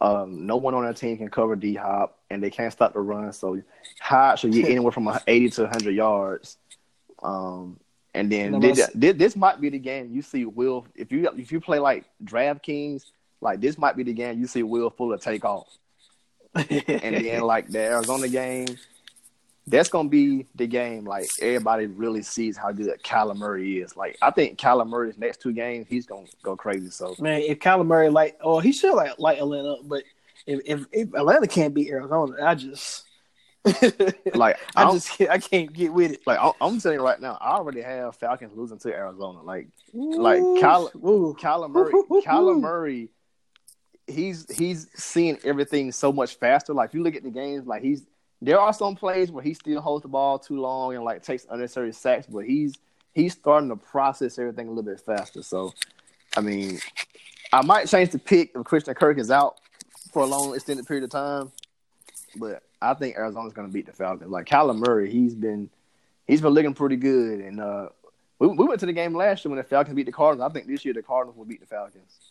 [0.00, 3.00] Um, no one on their team can cover D Hop, and they can't stop the
[3.00, 3.32] run.
[3.32, 3.62] So
[4.00, 6.56] Hop should get anywhere from 80 to 100 yards.
[7.22, 7.78] Um,
[8.14, 11.28] and then And this, this, this might be the game you see Will if you
[11.36, 13.04] if you play like DraftKings,
[13.40, 15.68] like this might be the game you see Will Fuller take off.
[16.54, 18.68] And then like the Arizona game,
[19.66, 23.96] that's gonna be the game like everybody really sees how good Kyler Murray is.
[23.96, 26.90] Like I think Kyler Murray's next two games, he's gonna go crazy.
[26.90, 30.04] So man, if Kyler Murray like, oh, he should like light Atlanta up, but
[30.46, 33.04] if if, if Atlanta can't beat Arizona, I just,
[34.34, 36.20] like I I'm, just I can't get with it.
[36.26, 39.42] like I'm, I'm telling you right now, I already have Falcons losing to Arizona.
[39.42, 41.34] Like Like, Kyler- Ooh.
[41.40, 41.92] Kyler Murray,
[42.26, 43.08] Kyler Murray,
[44.06, 46.74] he's he's seeing everything so much faster.
[46.74, 48.04] Like if you look at the games, like he's
[48.42, 51.46] there are some plays where he still holds the ball too long and like takes
[51.48, 52.74] unnecessary sacks, but he's
[53.14, 55.42] he's starting to process everything a little bit faster.
[55.42, 55.72] So,
[56.36, 56.78] I mean,
[57.52, 59.58] I might change the pick if Christian Kirk is out
[60.12, 61.50] for a long extended period of time,
[62.36, 64.30] but I think Arizona's going to beat the Falcons.
[64.30, 65.70] Like Kyler Murray, he's been
[66.26, 67.88] he's been looking pretty good, and uh,
[68.38, 70.50] we, we went to the game last year when the Falcons beat the Cardinals.
[70.50, 72.30] I think this year the Cardinals will beat the Falcons.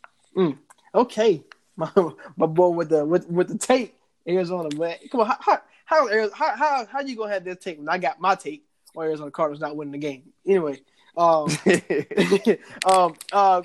[0.96, 1.44] Okay,
[1.76, 1.92] my
[2.38, 3.96] my boy with the with with the tape,
[4.28, 4.98] Arizona man.
[5.12, 8.20] Come on, how how how how how, you gonna have this tape when I got
[8.20, 10.24] my tape or Arizona Cardinals not winning the game?
[10.46, 10.82] Anyway,
[11.18, 11.50] um,
[12.86, 13.62] um, uh,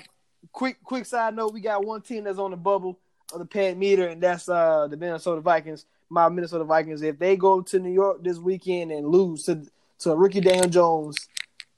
[0.51, 2.99] quick quick side note: we got one team that's on the bubble
[3.31, 5.85] of the pad meter, and that's uh the Minnesota Vikings.
[6.09, 7.01] My Minnesota Vikings.
[7.01, 9.65] If they go to New York this weekend and lose to
[9.99, 11.27] to Ricky Daniel Jones,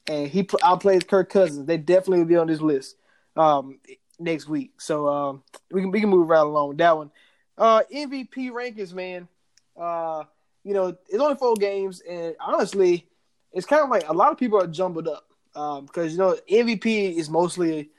[0.08, 2.96] and he pl- outplays Kirk Cousins, they definitely will be on this list
[3.36, 3.80] um
[4.20, 4.80] next week.
[4.80, 7.12] So um we can we can move right along with that one.
[7.58, 9.28] Uh MVP rankings, man.
[9.80, 10.24] Uh
[10.64, 13.08] you know, it's only four games, and honestly,
[13.52, 15.26] it's kind of like a lot of people are jumbled up
[15.56, 17.90] um, because you know MVP is mostly,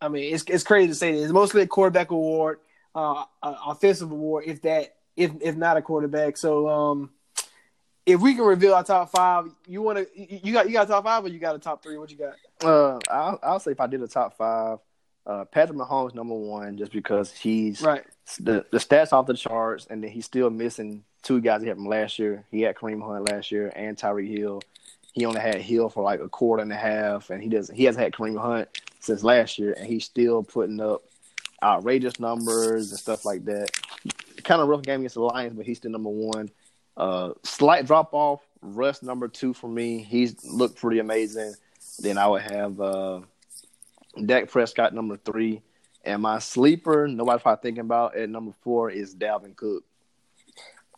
[0.00, 1.24] I mean, it's it's crazy to say this.
[1.24, 2.58] It's mostly a quarterback award,
[2.94, 6.36] uh, offensive award, if that, if if not a quarterback.
[6.36, 7.10] So, um,
[8.04, 10.90] if we can reveal our top five, you want to, you got you got a
[10.90, 11.96] top five or you got a top three?
[11.98, 12.34] What you got?
[12.64, 14.78] Uh, I'll, I'll say if I did a top five,
[15.26, 18.04] uh, Patrick Mahomes number one, just because he's Right.
[18.40, 21.76] the the stats off the charts, and then he's still missing two guys he had
[21.76, 22.44] from last year.
[22.50, 24.60] He had Kareem Hunt last year and Tyreek Hill.
[25.12, 27.74] He only had Hill for like a quarter and a half, and he doesn't.
[27.76, 31.02] He hasn't had Kareem Hunt since last year, and he's still putting up
[31.62, 33.68] outrageous numbers and stuff like that.
[34.44, 36.50] Kind of rough game against the Lions, but he's still number one.
[36.96, 38.40] Uh, slight drop off.
[38.60, 40.02] Russ number two for me.
[40.02, 41.54] He's looked pretty amazing.
[41.98, 43.20] Then I would have uh,
[44.24, 45.62] Dak Prescott number three.
[46.04, 49.84] And my sleeper, nobody's probably thinking about at number four is Dalvin Cook.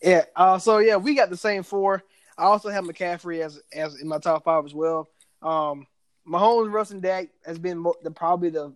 [0.03, 0.25] Yeah.
[0.35, 2.03] Uh, so yeah, we got the same four.
[2.37, 5.09] I also have McCaffrey as as in my top five as well.
[5.43, 5.87] Um,
[6.27, 8.73] Mahomes, Russ, and Dak has been mo- the probably the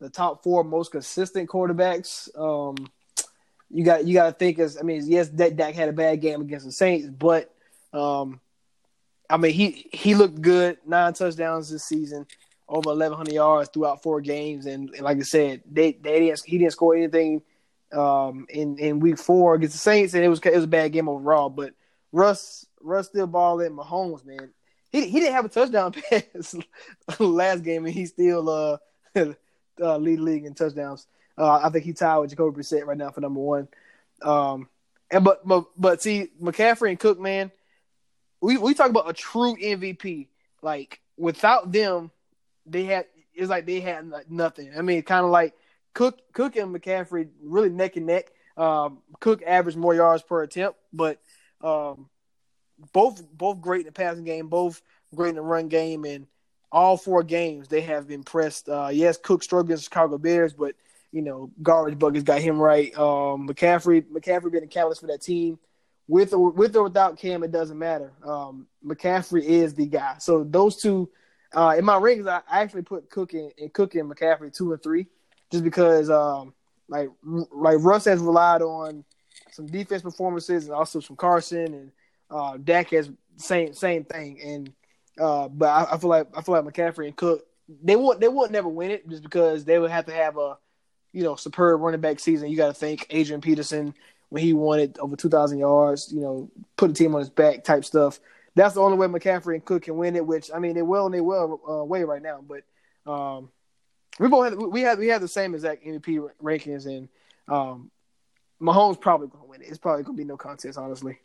[0.00, 2.28] the top four most consistent quarterbacks.
[2.38, 2.76] Um,
[3.70, 6.20] you got you got to think as I mean, yes, Dak, Dak had a bad
[6.20, 7.54] game against the Saints, but
[7.92, 8.40] um,
[9.28, 10.78] I mean he he looked good.
[10.84, 12.26] Nine touchdowns this season,
[12.68, 16.42] over eleven hundred yards throughout four games, and, and like I said, they they didn't
[16.44, 17.42] he didn't score anything
[17.92, 20.92] um, in in week four against the Saints, and it was it was a bad
[20.92, 21.48] game overall.
[21.48, 21.74] But
[22.12, 23.76] Russ Russ still balling.
[23.76, 24.50] Mahomes, man,
[24.90, 26.56] he he didn't have a touchdown pass
[27.20, 28.78] last game, and he still uh,
[29.80, 31.06] uh lead league in touchdowns.
[31.38, 33.68] Uh, I think he tied with Jacoby Brissett right now for number one.
[34.22, 34.68] Um,
[35.10, 37.50] and but but but see McCaffrey and Cook, man,
[38.40, 40.28] we we talk about a true MVP.
[40.62, 42.10] Like without them,
[42.66, 44.72] they had it's like they had nothing.
[44.76, 45.54] I mean, kind of like
[45.94, 48.30] Cook Cook and McCaffrey really neck and neck.
[48.56, 51.20] Um, Cook averaged more yards per attempt, but
[51.62, 52.08] um,
[52.92, 54.82] both both great in the passing game, both
[55.14, 56.26] great in the run game, and
[56.70, 58.68] all four games they have impressed.
[58.68, 60.74] Uh, yes, Cook struggled against the Chicago Bears, but
[61.12, 62.96] you know, garbage buckets got him right.
[62.96, 65.58] Um, McCaffrey McCaffrey been a catalyst for that team.
[66.06, 68.12] With or with or without Cam, it doesn't matter.
[68.24, 70.16] Um, McCaffrey is the guy.
[70.18, 71.08] So those two,
[71.54, 74.82] uh, in my rings, I, actually put Cook and, and Cook and McCaffrey two and
[74.82, 75.06] three,
[75.52, 76.52] just because um,
[76.88, 79.04] like like Russ has relied on
[79.52, 81.92] some defense performances and also some Carson and
[82.28, 84.40] uh, Dak has same same thing.
[84.42, 84.72] And
[85.20, 87.46] uh, but I, I feel like I feel like McCaffrey and Cook
[87.82, 90.58] they won't they won't never win it just because they would have to have a
[91.12, 92.50] you know superb running back season.
[92.50, 93.94] You got to thank Adrian Peterson
[94.28, 96.12] when he wanted over two thousand yards.
[96.12, 98.20] You know, put the team on his back type stuff.
[98.54, 100.26] That's the only way McCaffrey and Cook can win it.
[100.26, 102.42] Which I mean, they will and they will uh, way right now.
[102.46, 102.64] But
[103.10, 103.50] um,
[104.18, 107.08] we both have, we have we have the same exact MVP rankings, and
[107.48, 107.90] um,
[108.60, 109.68] Mahomes probably gonna win it.
[109.68, 111.18] It's probably gonna be no contest, honestly.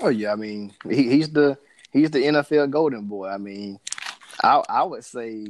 [0.00, 1.58] Oh yeah, I mean he, he's the
[1.90, 3.28] he's the NFL golden boy.
[3.28, 3.78] I mean,
[4.42, 5.46] I I would say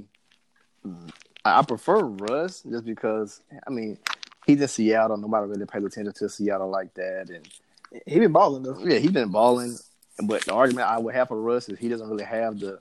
[1.45, 3.99] I, I prefer Russ just because I mean
[4.47, 5.17] he's in Seattle.
[5.17, 7.49] Nobody really pays attention to Seattle like that, and
[8.07, 8.79] He been balling though.
[8.81, 9.77] yeah, he's been balling.
[10.25, 12.79] But the argument I would have for Russ is he doesn't really have the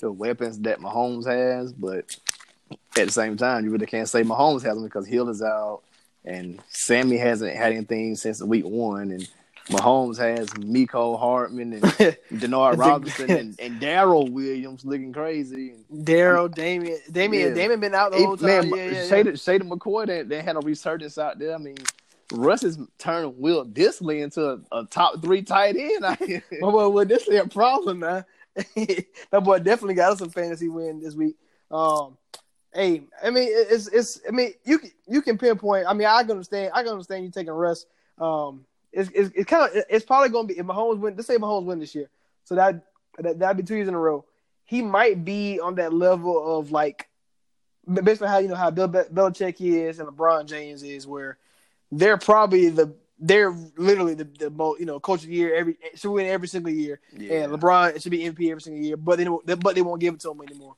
[0.00, 1.72] the weapons that Mahomes has.
[1.72, 2.16] But
[2.70, 5.82] at the same time, you really can't say Mahomes has them because Hill is out
[6.24, 9.28] and Sammy hasn't had anything since week one, and
[9.68, 11.82] Mahomes has Mecole Hardman and
[12.32, 15.74] Denard Robinson and, and Daryl Williams looking crazy.
[15.92, 17.54] Daryl, Damien, Damien, Yeah.
[17.54, 18.70] Damien been out the whole time.
[18.70, 19.02] man, yeah, yeah.
[19.04, 21.54] Shada, Shady McCoy, they, they had a resurgence out there.
[21.54, 21.76] I mean,
[22.32, 26.42] Russ has turned Will Dissly into a, a top three tight end.
[26.60, 28.24] Well, well, well, this is a problem, man.
[28.54, 31.36] that boy definitely got us some fantasy win this week.
[31.70, 32.16] Um,
[32.74, 34.20] hey, I mean, it's it's.
[34.26, 35.86] I mean, you can you can pinpoint.
[35.88, 36.72] I mean, I can understand.
[36.74, 37.86] I can understand you taking rest.
[38.18, 41.14] Um, it's it's, it's kind of it's probably going to be if Mahomes win.
[41.16, 42.10] Let's say Mahomes win this year,
[42.44, 42.84] so that
[43.18, 44.24] that that'd be two years in a row.
[44.64, 47.08] He might be on that level of like
[47.92, 51.38] basically how you know how Bill Be- Belichick is and LeBron James is, where
[51.92, 55.76] they're probably the they're literally the, the most you know coach of the year every
[55.94, 57.00] should win every single year.
[57.42, 60.20] And LeBron should be MVP every single year, but they but they won't give it
[60.20, 60.76] to him anymore.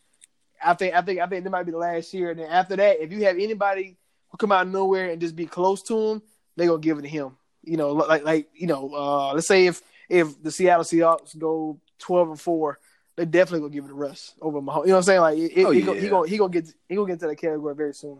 [0.64, 2.30] I think I think I think that might be the last year.
[2.30, 3.96] And then after that, if you have anybody
[4.28, 6.22] who come out of nowhere and just be close to him,
[6.56, 7.36] they're gonna give it to him.
[7.64, 11.78] You know, like like you know, uh, let's say if if the Seattle Seahawks go
[11.98, 12.78] twelve and four,
[13.16, 14.82] they definitely gonna give it to Russ over Mahomes.
[14.82, 15.20] You know what I'm saying?
[15.20, 17.36] Like it, Oh, he, gonna, he gonna he gonna get he gonna get to that
[17.36, 18.18] category very soon.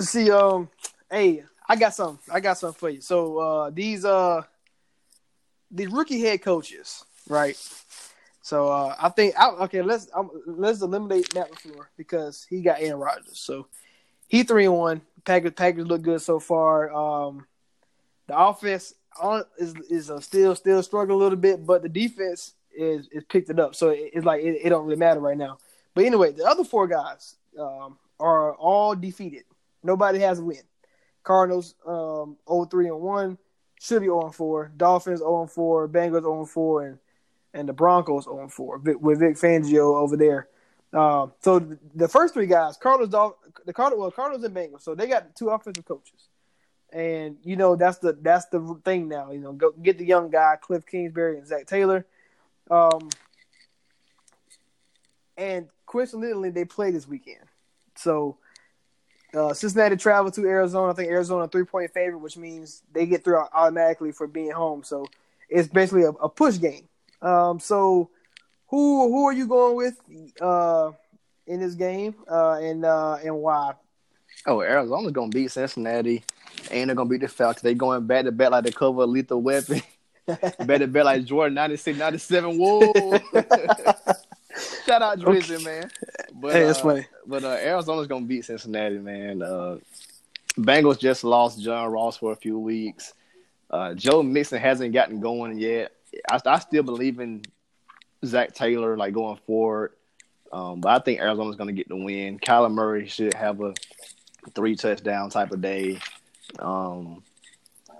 [0.00, 0.68] See, um,
[1.10, 2.18] hey, I got some.
[2.32, 3.00] I got something for you.
[3.00, 4.42] So uh, these uh
[5.70, 7.56] these rookie head coaches, right?
[8.42, 9.82] So uh, I think I, okay.
[9.82, 13.38] Let's um, let's eliminate Matt LaFleur because he got Aaron Rodgers.
[13.38, 13.68] So
[14.28, 15.00] he three and one.
[15.24, 16.92] Packers Packers look good so far.
[16.92, 17.46] Um,
[18.26, 22.54] the offense on, is is uh, still still struggling a little bit, but the defense
[22.76, 23.74] is is picked it up.
[23.74, 25.58] So it, it's like it, it don't really matter right now.
[25.94, 29.44] But anyway, the other four guys um, are all defeated.
[29.82, 30.62] Nobody has a win.
[31.22, 33.38] Cardinals um 0-3 and 1,
[33.80, 34.72] should be 0 and 4.
[34.76, 36.98] Dolphins 0 and 4, Bengals 0 and 4 and
[37.54, 40.48] and the Broncos 0 and 4 with Vic Fangio over there.
[40.92, 41.58] Um, so
[41.94, 44.82] the, first three guys, Cardinals, Dolph- the Cardinals, well, Cardinals and Bengals.
[44.82, 46.28] So they got two offensive coaches,
[46.92, 49.30] and you know that's the that's the thing now.
[49.30, 52.06] You know, go get the young guy, Cliff Kingsbury and Zac Taylor.
[52.70, 53.10] Um,
[55.36, 57.44] and coincidentally, they play this weekend.
[57.96, 58.38] So
[59.34, 60.92] uh, Cincinnati travel to Arizona.
[60.92, 64.82] I think Arizona three point favorite, which means they get through automatically for being home.
[64.84, 65.06] So
[65.48, 66.88] it's basically a, a push game.
[67.20, 68.10] Um, so
[68.68, 70.00] who who are you going with
[70.40, 70.92] uh,
[71.46, 73.74] in this game, uh, and uh, and why?
[74.46, 76.22] Oh, Arizona's gonna beat Cincinnati,
[76.70, 77.62] and they're gonna beat the Falcons.
[77.62, 79.82] They going back to back like the cover of Lethal Weapon.
[80.26, 82.58] back to back like Jordan 96, 97.
[82.58, 82.92] Whoa!
[84.86, 85.90] Shout out Drizzy, man.
[86.34, 87.06] But, Hey, that's uh, funny.
[87.26, 89.42] But uh, Arizona's gonna beat Cincinnati, man.
[89.42, 89.78] Uh,
[90.58, 93.12] Bengals just lost John Ross for a few weeks.
[93.70, 95.92] Uh, Joe Mixon hasn't gotten going yet.
[96.30, 97.42] I, I still believe in
[98.24, 99.92] Zac Taylor, like going forward.
[100.54, 102.38] Um, but I think Arizona's going to get the win.
[102.38, 103.74] Kyler Murray should have a
[104.54, 105.98] three touchdown type of day.
[106.60, 107.24] Um,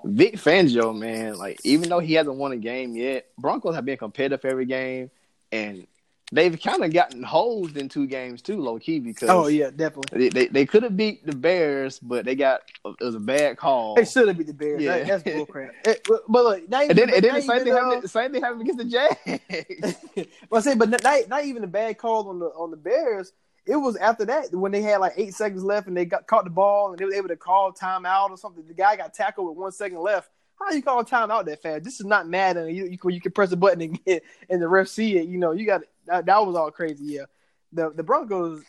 [0.04, 3.96] Vic Fangio, man, like even though he hasn't won a game yet, Broncos have been
[3.96, 5.10] competitive every game,
[5.50, 5.88] and
[6.32, 9.70] they've kind of gotten hosed in two games too, low key oh, because Oh yeah,
[9.70, 10.18] definitely.
[10.18, 13.56] they they, they could have beat the Bears, but they got it was a bad
[13.56, 13.94] call.
[13.94, 14.82] They should have beat the Bears.
[14.82, 14.98] Yeah.
[14.98, 15.70] That, that's bullcrap.
[16.28, 18.02] But, look, not and even, then and then the same thing happened.
[18.02, 19.96] The same thing happened against the Jags.
[20.50, 23.32] well, I say, but not, not even a bad call on the on the Bears.
[23.66, 26.44] It was after that when they had like eight seconds left and they got caught
[26.44, 28.66] the ball and they were able to call timeout or something.
[28.66, 30.28] The guy got tackled with one second left.
[30.58, 31.84] How you call a timeout that fast?
[31.84, 32.74] This is not Madden.
[32.74, 35.28] You you can, you can press a button and get and the ref see it.
[35.28, 37.04] You know you got that, that was all crazy.
[37.04, 37.24] Yeah,
[37.72, 38.62] the the Broncos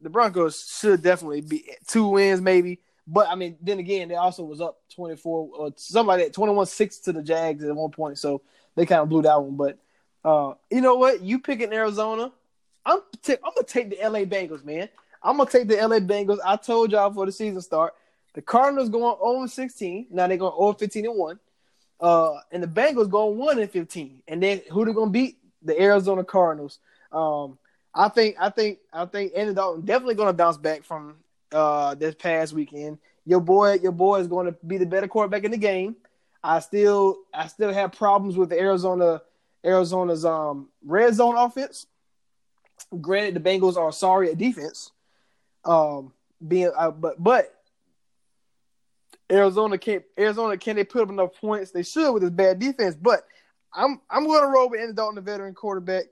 [0.00, 2.80] the Broncos should definitely be two wins maybe.
[3.06, 6.32] But I mean, then again, they also was up twenty four or something like that,
[6.32, 8.18] twenty one six to the Jags at one point.
[8.18, 8.42] So
[8.74, 9.56] they kind of blew that one.
[9.56, 9.78] But
[10.24, 11.22] uh, you know what?
[11.22, 12.32] You picking Arizona.
[12.84, 14.88] I'm t- I'm gonna take the LA Bengals, man.
[15.22, 16.38] I'm gonna take the LA Bengals.
[16.44, 17.94] I told y'all before the season start.
[18.34, 20.08] The Cardinals going 0 16.
[20.10, 21.40] Now they're going 0 15 and 1.
[21.98, 24.22] Uh, and the Bengals going 1 and 15.
[24.28, 25.38] And then who they gonna beat?
[25.66, 26.78] The Arizona Cardinals.
[27.12, 27.58] Um,
[27.94, 31.16] I think I think I think Andy Dalton definitely gonna bounce back from
[31.52, 32.98] uh this past weekend.
[33.24, 35.96] Your boy, your boy is going to be the better quarterback in the game.
[36.44, 39.22] I still I still have problems with the Arizona
[39.64, 41.86] Arizona's um red zone offense.
[43.00, 44.92] Granted, the Bengals are sorry at defense.
[45.64, 46.12] Um,
[46.46, 47.52] being uh, but but
[49.30, 51.72] Arizona can't Arizona can they put up enough points?
[51.72, 52.94] They should with this bad defense.
[52.94, 53.26] But
[53.74, 56.04] I'm I'm going to roll with Andy Dalton, the veteran quarterback.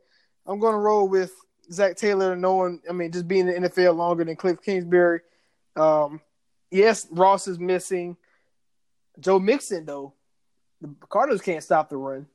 [0.47, 1.33] I'm going to roll with
[1.73, 5.21] Zac Taylor, knowing, I mean, just being in the NFL longer than Cliff Kingsbury.
[5.77, 6.21] Um,
[6.71, 8.17] yes, Ross is missing.
[9.19, 10.13] Joe Mixon, though,
[10.81, 12.27] the Cardinals can't stop the run.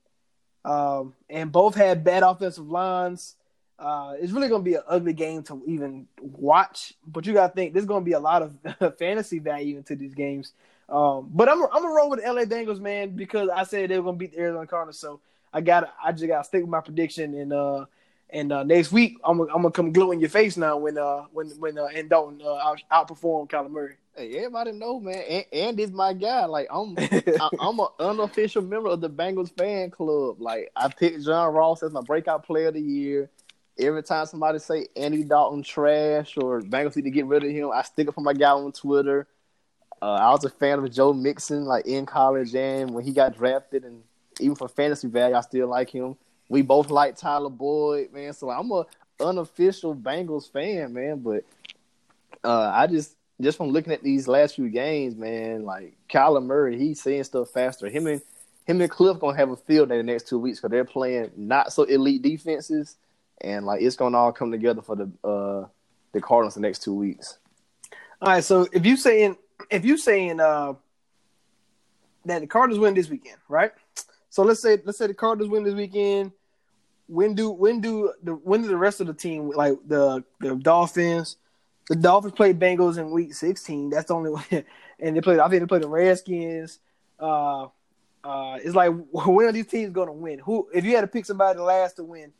[0.65, 3.35] Um, and both had bad offensive lines.
[3.77, 7.47] Uh, it's really going to be an ugly game to even watch, but you got
[7.47, 10.53] to think there's going to be a lot of fantasy value into these games.
[10.89, 13.97] Um, but I'm I'm gonna roll with the LA Bengals, man, because I said they
[13.97, 14.99] were gonna beat the Arizona Cardinals.
[14.99, 15.21] So
[15.53, 17.85] I got I just got to stick with my prediction, and uh,
[18.29, 20.97] and uh, next week I'm gonna, I'm gonna come glue in your face now when
[20.97, 23.95] uh when when uh, and Dalton uh, out, outperform Kyler Murray.
[24.15, 25.23] Hey, everybody know, man.
[25.29, 26.45] And, and is my guy.
[26.45, 30.41] Like I'm, I, I'm an unofficial member of the Bengals fan club.
[30.41, 33.29] Like I picked John Ross as my breakout player of the year.
[33.77, 37.71] Every time somebody say Andy Dalton trash or Bengals need to get rid of him,
[37.73, 39.25] I stick up for my guy on Twitter.
[40.01, 43.35] Uh, I was a fan of Joe Mixon, like in college and when he got
[43.37, 44.01] drafted, and
[44.39, 46.15] even for fantasy value, I still like him.
[46.47, 48.33] We both like Tyler Boyd, man.
[48.33, 48.85] So I'm a
[49.19, 51.19] unofficial Bengals fan, man.
[51.19, 51.43] But
[52.43, 56.77] uh, I just just from looking at these last few games, man, like Kyler Murray,
[56.77, 57.87] he's seeing stuff faster.
[57.89, 58.21] Him and
[58.65, 61.31] him and Cliff gonna have a field day the next two weeks because they're playing
[61.35, 62.97] not so elite defenses,
[63.41, 65.67] and like it's gonna all come together for the uh
[66.11, 67.37] the Cardinals the next two weeks.
[68.21, 69.37] All right, so if you saying
[69.69, 70.73] if you saying uh
[72.25, 73.71] that the Cardinals win this weekend, right?
[74.29, 76.31] So let's say let's say the Cardinals win this weekend.
[77.07, 80.55] When do when do the when do the rest of the team like the the
[80.55, 81.37] Dolphins?
[81.89, 83.89] The Dolphins play Bengals in Week 16.
[83.89, 84.63] That's the only one,
[84.99, 85.39] and they play.
[85.39, 86.79] I think they play the Redskins.
[87.19, 87.67] Uh,
[88.23, 90.39] uh, it's like when are these teams going to win?
[90.39, 90.67] Who?
[90.73, 92.31] If you had to pick somebody last to win,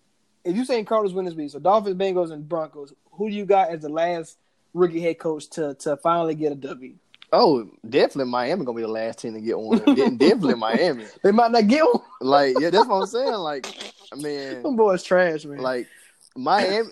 [0.44, 3.46] if you saying Cardinals win this week, so Dolphins, Bengals, and Broncos, who do you
[3.46, 4.38] got as the last
[4.76, 6.94] rookie head coach to to finally get a W?
[7.32, 9.78] Oh, definitely Miami gonna be the last team to get one.
[10.18, 11.06] Definitely Miami.
[11.24, 12.02] They might not get one.
[12.22, 13.34] Like yeah, that's what I'm saying.
[13.34, 13.68] Like,
[14.16, 15.60] man, Them boys trash, man.
[15.60, 15.88] like
[16.36, 16.90] Miami.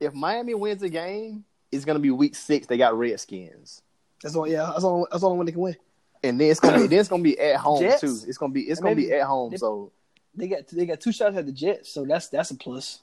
[0.00, 2.66] If Miami wins a game, it's gonna be Week Six.
[2.66, 3.82] They got Redskins.
[4.22, 4.46] that's all.
[4.48, 5.06] Yeah, that's all.
[5.10, 5.76] That's the only one they can win.
[6.22, 8.00] and then it's gonna be then it's gonna be at home Jets?
[8.00, 8.18] too.
[8.28, 9.50] It's gonna be it's And gonna maybe- be at home.
[9.50, 9.90] they- So
[10.34, 13.00] They got they got two shots at the Jets, so that's that's a plus.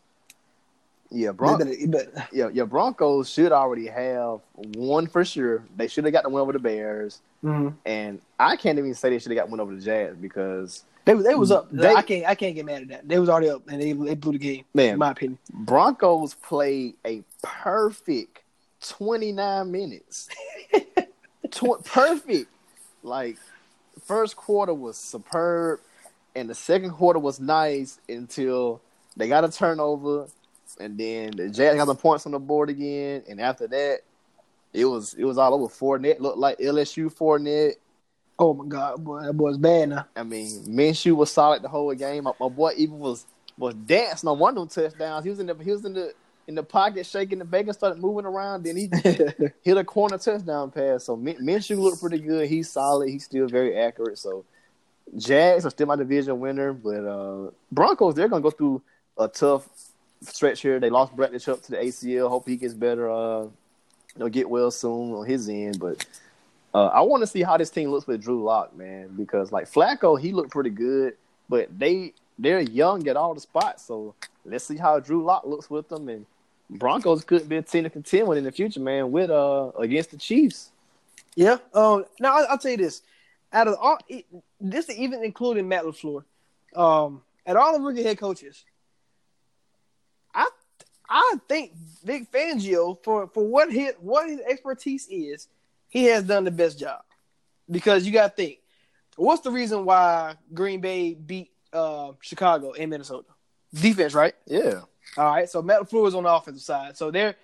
[1.12, 1.58] Yeah, Bron-
[1.90, 4.42] better- yeah, yeah, Broncos should already have
[4.76, 5.64] one for sure.
[5.76, 7.74] They should have got the win over the Bears, Mhm.
[7.86, 11.14] and I can't even say they should have got one over the Jags because They
[11.16, 11.68] they was up.
[11.72, 13.08] They- I can't I can't get mad at that.
[13.08, 14.66] They was already up and they they blew the game.
[14.76, 14.94] Man.
[14.94, 15.40] in my opinion.
[15.52, 18.42] Broncos played a perfect
[18.80, 20.30] twenty nine minutes.
[21.52, 22.52] Tw- perfect,
[23.02, 23.38] like
[24.06, 25.80] first quarter was superb,
[26.36, 28.82] and the second quarter was nice until
[29.18, 30.28] they got a turnover,
[30.80, 34.00] and then the Jags got the points on the board again, and after that,
[34.74, 35.74] it was it was all over.
[35.74, 37.74] Fournette looked like LSU Fournette.
[38.38, 40.06] Oh my god, boy, that boy's bad now.
[40.16, 42.24] I mean, Minshew was solid the whole game.
[42.24, 43.26] My, my boy even was
[43.58, 45.24] was dancing on one of them touchdowns.
[45.24, 46.14] He was in the he was in the
[46.48, 48.64] in the pocket shaking the bacon, started moving around.
[48.64, 48.90] Then he
[49.62, 51.04] hit a corner touchdown pass.
[51.04, 52.48] So Min- Minshew looked pretty good.
[52.50, 53.10] He's solid.
[53.10, 54.18] He's still very accurate.
[54.18, 54.46] So
[55.16, 58.82] Jags are still my division winner, but uh, Broncos they're gonna go through
[59.18, 59.68] a tough
[60.22, 60.80] stretch here.
[60.80, 62.30] They lost Bradley Chubb to the ACL.
[62.30, 63.10] Hope he gets better.
[63.10, 63.48] Uh,
[64.18, 66.06] he'll get well soon on his end, but.
[66.72, 69.68] Uh, I want to see how this team looks with Drew Lock, man, because like
[69.68, 71.16] Flacco, he looked pretty good,
[71.50, 73.86] but they they're young at all the spots.
[73.86, 74.16] So
[74.46, 76.26] let's see how Drew Lock looks with them, and
[76.70, 80.12] Broncos could be a team to contend with in the future, man, with uh against
[80.12, 80.72] the Chiefs.
[81.36, 81.58] Yeah.
[81.74, 82.06] Um.
[82.20, 83.02] Now I'll, I'll tell you this:
[83.52, 84.26] out of all, it,
[84.62, 86.24] this even including Matt LaFleur,
[86.76, 88.69] um, at all the rookie head coaches, I
[91.10, 95.48] I think Vic Fangio for for what his what his expertise is,
[95.88, 97.02] he has done the best job.
[97.70, 98.60] Because you got to think,
[99.16, 103.28] what's the reason why Green Bay beat uh, Chicago and Minnesota?
[103.74, 104.34] Defense, right?
[104.48, 104.82] Yeah,
[105.18, 106.98] All right, so Matt LaFleur is on the offensive side.
[106.98, 107.36] So they're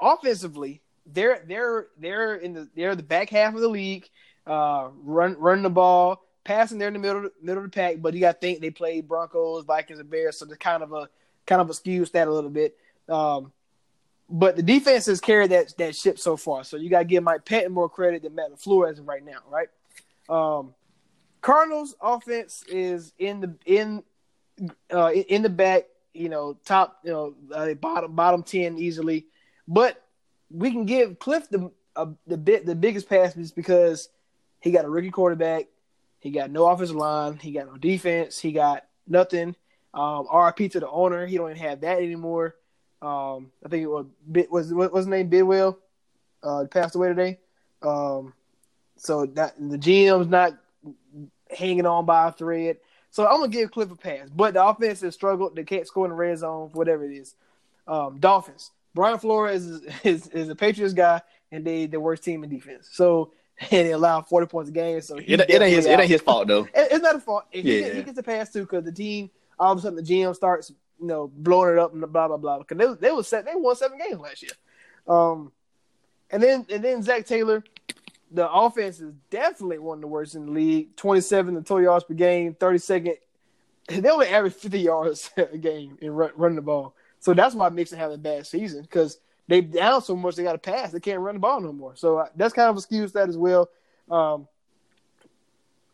[0.00, 4.08] offensively, they're they're they're in the they're the back half of the league,
[4.46, 6.78] uh, run running the ball, passing.
[6.78, 7.96] They're in the middle middle of the pack.
[8.00, 10.92] But you got to think they played Broncos, Vikings, and Bears, so they're kind of
[10.92, 11.08] a
[11.50, 12.76] kind of a that a little bit.
[13.08, 13.52] Um,
[14.28, 16.62] but the defense has carried that that ship so far.
[16.62, 19.24] So you got to give Mike Pettine more credit than Matt LaFleur as of right
[19.24, 19.68] now, right?
[20.28, 20.74] Um,
[21.40, 24.04] Cardinals offense is in the in
[24.94, 29.26] uh, in the back, you know, top, you know, uh, bottom bottom ten easily.
[29.66, 30.00] But
[30.52, 34.08] we can give Cliff the uh, the bit the biggest pass just because
[34.60, 35.66] he got a rookie quarterback,
[36.20, 39.56] he got no offensive line, he got no defense, he got nothing.
[39.92, 42.54] Um, RP to the owner, he don't even have that anymore.
[43.02, 45.78] Um, I think it was Bid was what was his name Bidwell,
[46.42, 47.38] uh, passed away today.
[47.82, 48.34] Um,
[48.96, 50.52] so that the GM's not
[51.50, 52.76] hanging on by a thread.
[53.10, 55.56] So I'm gonna give Cliff a pass, but the offense has struggled.
[55.56, 57.34] They can't score in the red zone, whatever it is.
[57.88, 58.70] Um, Dolphins.
[58.94, 61.20] Brian Flores is, is is a Patriots guy,
[61.50, 62.88] and they the worst team in defense.
[62.92, 65.00] So and they allow forty points a game.
[65.00, 65.86] So It, it ain't his.
[65.86, 66.64] It ain't his fault though.
[66.74, 67.44] It- It's not a fault.
[67.50, 67.94] He, Yeah.
[67.94, 69.30] he gets a pass too because the team
[69.60, 72.36] all of a sudden the GM starts you know blowing it up and blah blah
[72.36, 72.58] blah.
[72.58, 74.52] Because they they was set they won seven games last year.
[75.06, 75.52] Um,
[76.30, 77.62] and then and then Zach Taylor,
[78.30, 80.96] the offense is definitely one of the worst in the league.
[80.96, 83.16] Twenty seven to total yards per game, thirty second.
[83.88, 86.94] They only average fifty yards a game in run, running the ball.
[87.18, 90.52] So that's why Mixon having a bad season because they down so much they got
[90.52, 90.92] to pass.
[90.92, 91.96] They can't run the ball no more.
[91.96, 93.68] So uh, that's kind of excuse that as well.
[94.10, 94.46] Um,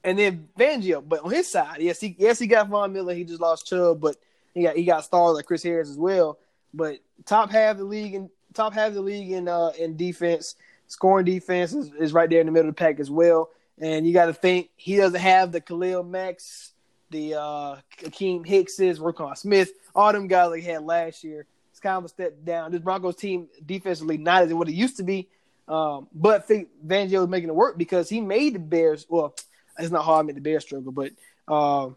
[0.06, 3.12] and then Fangio, but on his side, yes, he yes he got Von Miller.
[3.12, 4.16] He just lost Chubb, but
[4.54, 6.38] he got he got stars like Chris Harris as well.
[6.72, 10.54] But top half of the league and top half the league in uh in defense,
[10.86, 13.50] scoring defense is, is right there in the middle of the pack as well.
[13.78, 16.72] And you got to think he doesn't have the Khalil Macks,
[17.10, 21.46] the uh Akeem Hickses, Roquan Smith, all them guys like he had last year.
[21.72, 22.70] It's kind of a step down.
[22.70, 25.28] This Broncos team defensively not as what it used to be.
[25.68, 29.04] Um, but Fangio is making it work because he made the Bears.
[29.08, 29.34] Well,
[29.78, 31.12] it's not hard to make the Bears struggle, but
[31.52, 31.96] um,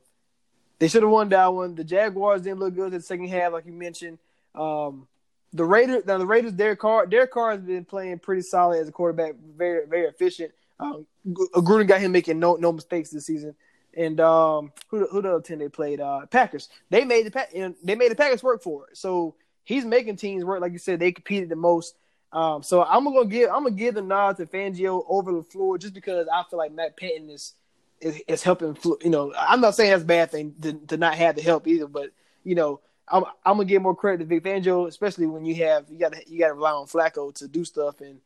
[0.80, 1.76] they should have won that one.
[1.76, 4.18] The Jaguars didn't look good in the second half, like you mentioned.
[4.56, 5.08] Um,
[5.54, 8.88] the Raiders, now the Raiders, Derek Carr, Derek Carr has been playing pretty solid as
[8.88, 10.52] a quarterback, very very efficient.
[10.80, 13.56] Um, Gruden got him making no no mistakes this season.
[13.98, 16.00] And um, who who the other team they played?
[16.00, 16.70] Uh, Packers.
[16.90, 18.98] They made the Pa- and they made the Packers work for it.
[18.98, 20.62] So he's making teams work.
[20.62, 21.96] Like you said, they competed the most.
[22.32, 25.80] Um, so I'm gonna give I'm gonna give the nod to Fangio over the floor
[25.80, 27.54] just because I feel like Matt Patton is
[28.02, 28.78] is, is helping.
[29.02, 31.68] You know, I'm not saying that's a bad thing to, to not have the help
[31.68, 32.12] either, but
[32.44, 35.86] you know, I'm I'm gonna give more credit to Vic Fangio, especially when you have
[35.90, 38.20] you got you got to rely on Flacco to do stuff and.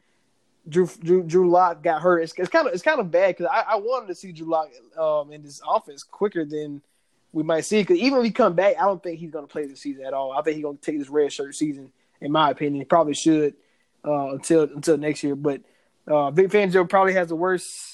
[0.65, 2.19] Drew Drew Drew Lock got hurt.
[2.19, 4.47] It's, it's kind of it's kind of bad because I, I wanted to see Drew
[4.47, 6.81] Lock um, in this offense quicker than
[7.33, 7.81] we might see.
[7.81, 10.05] Because even if he come back, I don't think he's going to play this season
[10.05, 10.31] at all.
[10.31, 11.91] I think he's going to take this red shirt season.
[12.21, 13.55] In my opinion, he probably should
[14.05, 15.35] uh, until until next year.
[15.35, 15.61] But
[16.07, 17.92] uh, Vic Fangio probably has the worst.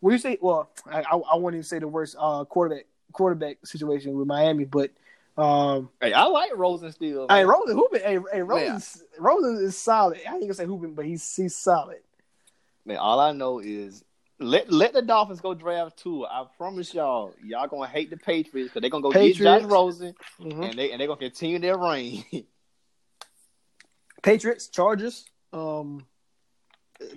[0.00, 0.38] What you say?
[0.40, 4.64] Well, I I, I won't even say the worst uh, quarterback quarterback situation with Miami,
[4.64, 4.90] but
[5.36, 7.26] um, Hey, I like Rosen still.
[7.28, 7.44] hey.
[7.44, 8.82] Rosen Hoopin, hey, hey Rosen,
[9.18, 10.20] Rosen is solid.
[10.28, 11.98] I ain't gonna say Hoopin, but he's he's solid.
[12.84, 14.04] Man, all I know is
[14.40, 16.24] let let the Dolphins go draft two.
[16.26, 19.38] I promise y'all, y'all gonna hate the Patriots because they're gonna go Patriots.
[19.38, 20.64] get Josh Rosen Mhm.
[20.70, 22.24] and they and they're gonna continue their reign.
[24.22, 26.04] Patriots, Chargers, um,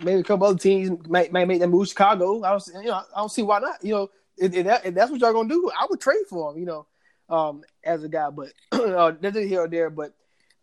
[0.02, 1.88] maybe a couple other teams might might make that move.
[1.88, 3.84] Chicago, I don't, see- you know, I don't see why not.
[3.84, 6.52] You know, if, if, that, if that's what y'all gonna do, I would trade for
[6.52, 6.60] him.
[6.60, 6.88] You know,
[7.30, 9.90] um, as a guy, but uh, that's here or there.
[9.90, 10.14] But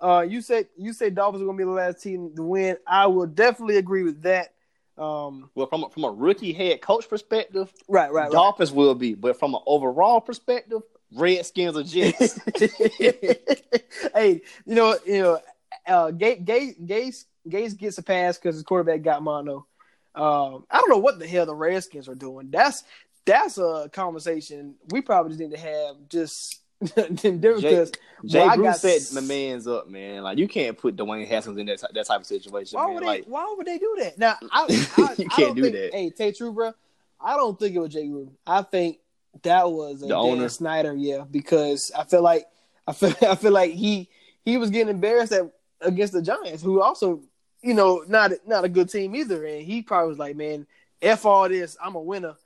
[0.01, 2.77] uh, you said you said Dolphins are gonna be the last team to win.
[2.87, 4.55] I will definitely agree with that.
[4.97, 8.33] Um, well, from a, from a rookie head coach perspective, right, right, right.
[8.33, 10.83] Dolphins will be, but from an overall perspective,
[11.14, 12.39] Redskins or Jets.
[12.99, 15.41] hey, you know, you know,
[15.87, 19.66] uh, Gase, Gase, Gase, Gase gets a pass because his quarterback got mono.
[20.14, 22.49] Um, I don't know what the hell the Redskins are doing.
[22.51, 22.82] That's
[23.24, 26.61] that's a conversation we probably just need to have just
[26.97, 27.93] Jay, because
[28.24, 30.22] Jay Bruce set s- my man's up, man.
[30.22, 32.95] Like you can't put Dwayne Haskins in that that type of situation, why man.
[32.95, 33.30] would Like they?
[33.30, 34.18] Why would they do that?
[34.18, 34.62] Now, I,
[34.97, 35.91] I, You I can't do think, that.
[35.93, 36.72] Hey, Tay True, bro.
[37.20, 38.30] I don't think it was Jay Gruden.
[38.47, 38.99] I think
[39.43, 40.49] that was a The Dan owner?
[40.49, 40.95] Snyder.
[40.95, 42.47] Yeah, because I feel like
[42.86, 44.09] I feel I feel like he
[44.45, 45.51] he was getting embarrassed at,
[45.81, 47.22] against the Giants, who also
[47.62, 50.66] you know not not a good team either, and he probably was like, man,
[51.03, 52.37] f all this, I'm a winner.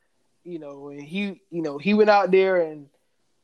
[0.44, 2.88] You know, and he you know he went out there and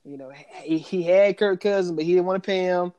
[0.04, 0.32] you know
[0.62, 2.92] he, he had Kirk Cousins, but he didn't want to pay him.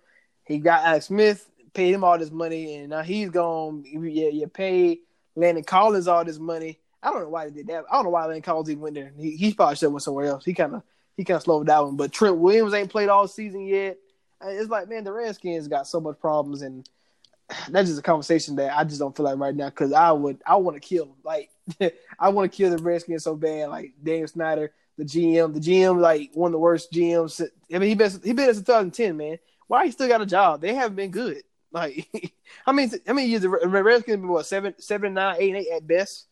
[0.46, 3.84] He got Alex Smith, paid him all this money, and now he's gone.
[3.86, 5.00] Yeah, you pay
[5.36, 6.80] Landon Collins all this money.
[7.02, 7.86] I don't know why they did that.
[7.90, 9.12] I don't know why Landon Collins even went there.
[9.18, 10.46] He, he probably should have went somewhere else.
[10.46, 10.84] He kind of
[11.16, 11.98] he kind of slowed one.
[11.98, 13.98] But Trent Williams ain't played all season yet.
[14.42, 16.88] It's like, man, the Redskins got so much problems, and
[17.70, 20.42] that's just a conversation that I just don't feel like right now because I would,
[20.46, 21.16] I want to kill.
[21.24, 21.50] Like,
[22.20, 23.70] I want to kill the Redskins so bad.
[23.70, 27.42] Like Dan Snyder, the GM, the GM, like one of the worst GMs.
[27.74, 29.40] I mean, he been he been there since 2010, man.
[29.68, 30.62] Why he still got a job?
[30.62, 31.44] They haven't been good.
[31.72, 32.10] Like,
[32.66, 35.86] I mean, I mean, years the Redskins been what seven, seven, nine, eight, eight at
[35.86, 36.26] best,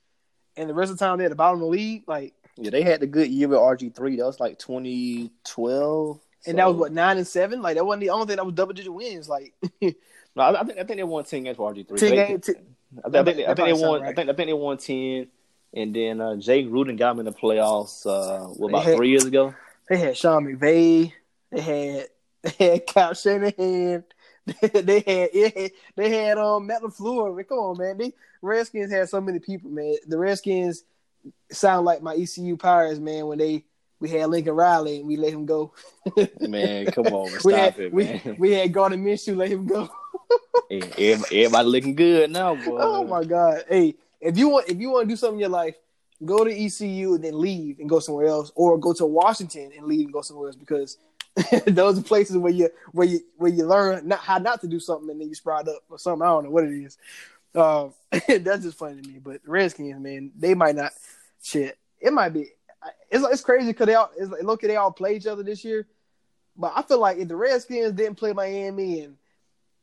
[0.56, 2.06] and the rest of the time they're at the bottom of the league.
[2.08, 4.16] Like, yeah, they had the good year with RG three.
[4.16, 7.62] That was like 2012, and so, that was what nine and seven.
[7.62, 9.28] Like that wasn't the only thing that was double digit wins.
[9.28, 9.92] Like, no,
[10.38, 12.00] I, I, think I think they won ten games for RG three.
[12.00, 12.50] Ten games.
[13.04, 14.02] I, think, I think they, won.
[14.02, 14.10] Right.
[14.10, 15.28] I think I think they won ten,
[15.74, 18.06] and then uh, Jay Gruden got him in the playoffs.
[18.06, 19.54] Uh, what, about had, three years ago?
[19.90, 21.12] They had Sean McVay.
[21.52, 22.08] They had
[22.58, 24.04] they had Kyle Shanahan.
[24.62, 27.36] they had it, they had um Matt LaFleur.
[27.36, 27.98] Man, come on, man.
[27.98, 29.96] They Redskins had so many people, man.
[30.08, 30.84] The Redskins
[31.52, 33.28] sound like my ECU Pirates, man.
[33.28, 33.66] When they
[34.00, 35.74] we had Lincoln Riley and we let him go.
[36.40, 38.36] Man, come on, we stop had it, we, man.
[38.38, 39.90] we had Gardner Minshew let him go.
[40.70, 42.78] Hey, everybody, everybody looking good now, boy.
[42.82, 43.64] Oh my god!
[43.70, 45.76] Hey, if you want, if you want to do something in your life,
[46.26, 49.86] go to ECU and then leave and go somewhere else, or go to Washington and
[49.86, 50.98] leave and go somewhere else because
[51.68, 54.80] those are places where you where you where you learn not how not to do
[54.80, 56.22] something and then you sprout up or something.
[56.22, 56.98] I don't know what it is.
[57.56, 59.20] Um, that's just funny to me.
[59.20, 60.92] But the Redskins, man, they might not.
[61.42, 62.50] Shit, it might be.
[63.10, 65.64] It's it's crazy because they all it's like, look, they all play each other this
[65.64, 65.88] year.
[66.56, 69.18] But I feel like if the Redskins didn't play Miami and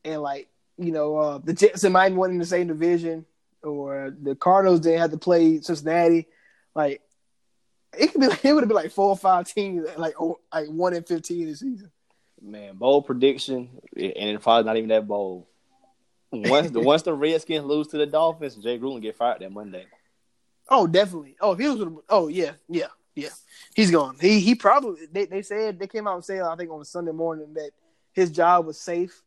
[0.04, 3.24] and like you know uh, the Jets and Miami went in the same division,
[3.62, 6.26] or the Cardinals didn't have to play Cincinnati,
[6.74, 7.00] like
[7.98, 10.68] it could be it would have been like four or five teams like oh, like
[10.68, 11.90] one in fifteen this season.
[12.42, 15.46] Man, bold prediction, and it's probably not even that bold.
[16.30, 19.86] Once the once the Redskins lose to the Dolphins, Jay Gruden get fired that Monday.
[20.68, 21.36] Oh, definitely.
[21.40, 22.02] Oh, if he was.
[22.08, 23.28] Oh, yeah, yeah, yeah.
[23.74, 24.16] He's gone.
[24.20, 25.06] He he probably.
[25.12, 27.70] They they said they came out and said I think on Sunday morning that
[28.12, 29.22] his job was safe,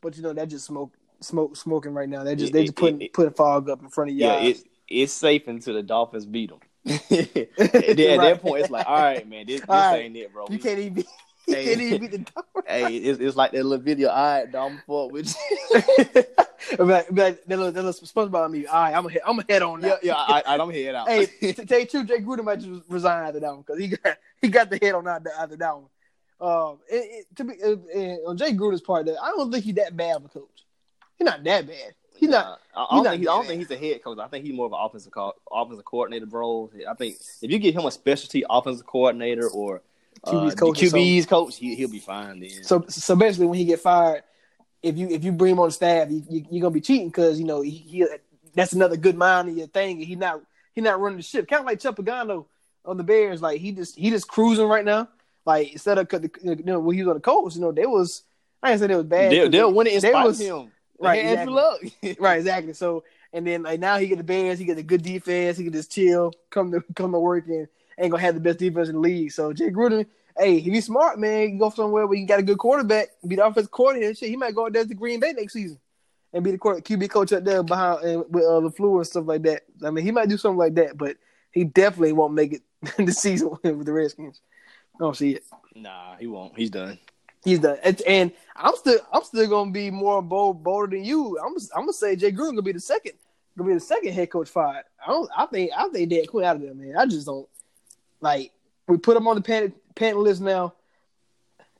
[0.00, 2.24] but you know that just smoke smoke smoking right now.
[2.24, 4.24] They just they It- just putting it- putting fog up in front of you.
[4.24, 6.60] Yeah, it, it's safe until the Dolphins beat them.
[6.86, 7.96] at Right.
[7.98, 9.96] that point, it's like, all right, man, this, this right.
[10.04, 10.46] ain't it, bro.
[10.48, 11.04] you can't even.
[11.48, 11.64] Hey.
[11.64, 12.62] can't even beat the.
[12.66, 14.10] Hey, it's, it's like that little video.
[14.10, 16.22] All right, dog, I'm fuck with you.
[16.78, 18.66] but but that little, that little SpongeBob me.
[18.66, 19.80] All right, I'm gonna I'm gonna head on.
[19.80, 19.96] yeah, Now.
[20.02, 21.08] yeah, I, I, I'm head out.
[21.08, 23.78] hey, to tell you the truth, Jay Gruden might just resign after that one because
[23.78, 25.86] he got he got the head on that after that one.
[26.40, 29.96] Um, it, it, to be uh, on Jay Gruden's part, I don't think he's that
[29.96, 30.64] bad of a coach.
[31.16, 31.94] He's not that bad.
[32.14, 32.60] He's not.
[32.74, 34.18] I, I don't, think, he, I don't think he's a head coach.
[34.18, 36.70] I think he's more of an offensive co- offensive coordinator role.
[36.88, 39.82] I think if you get him a specialty offensive coordinator or
[40.24, 42.62] uh, QB's coach or QB's coach, he, he'll be fine then.
[42.62, 44.22] So so basically, when he get fired,
[44.82, 47.38] if you if you bring him on staff, you, you you're gonna be cheating because
[47.38, 48.06] you know he, he
[48.54, 49.98] that's another good mind of your thing.
[49.98, 50.40] and He not
[50.74, 51.48] he not running the ship.
[51.48, 52.46] Kind of like Chuck Pagano
[52.84, 53.42] on the Bears.
[53.42, 55.08] Like he just he just cruising right now.
[55.44, 57.86] Like instead of the- you know when he was on the coach, you know they
[57.86, 58.22] was
[58.62, 59.32] I didn't say they was bad.
[59.32, 60.70] they'll, they'll win it in They spite was- him.
[60.98, 61.80] right, Luck.
[62.18, 62.72] right, exactly.
[62.74, 65.64] So and then like now he get the Bears, he get the good defense, he
[65.64, 67.68] can just chill, come to come to work and
[67.98, 69.32] ain't gonna have the best defense in the league.
[69.32, 71.52] So Jay Gruden, hey, he be smart, man.
[71.52, 74.30] You go somewhere where you got a good quarterback, be the offensive coordinator and shit.
[74.30, 75.78] He might go out there to Green Bay next season
[76.32, 79.42] and be the QB coach up there behind uh, with uh, LaFleur and stuff like
[79.42, 79.62] that.
[79.84, 81.16] I mean, he might do something like that, but
[81.52, 82.62] he definitely won't make it
[82.98, 84.40] this season with the Redskins.
[84.94, 85.44] I don't see it.
[85.74, 86.56] nah, he won't.
[86.56, 86.98] He's done.
[87.44, 91.38] He's done, and, and I'm still I'm still gonna be more bold bolder than you.
[91.38, 93.12] I'm I'm gonna say Jay Gruden gonna be the second
[93.56, 94.84] gonna be the second head coach fired.
[95.04, 96.96] I don't I think I think Dan Quinn out of there, man.
[96.96, 97.48] I just don't
[98.20, 98.52] like
[98.86, 100.74] we put them on the panic list now.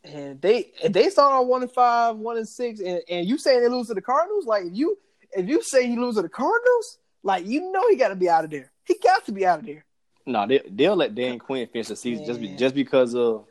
[0.04, 3.36] And they if they start on one and five, one and six, and, and you
[3.36, 4.96] saying they lose to the Cardinals, like if you
[5.32, 8.28] if you say you lose to the Cardinals, like you know he got to be
[8.28, 8.70] out of there.
[8.84, 9.84] He got to be out of there.
[10.24, 13.46] No, they they'll let Dan Quinn finish the season just be, just because of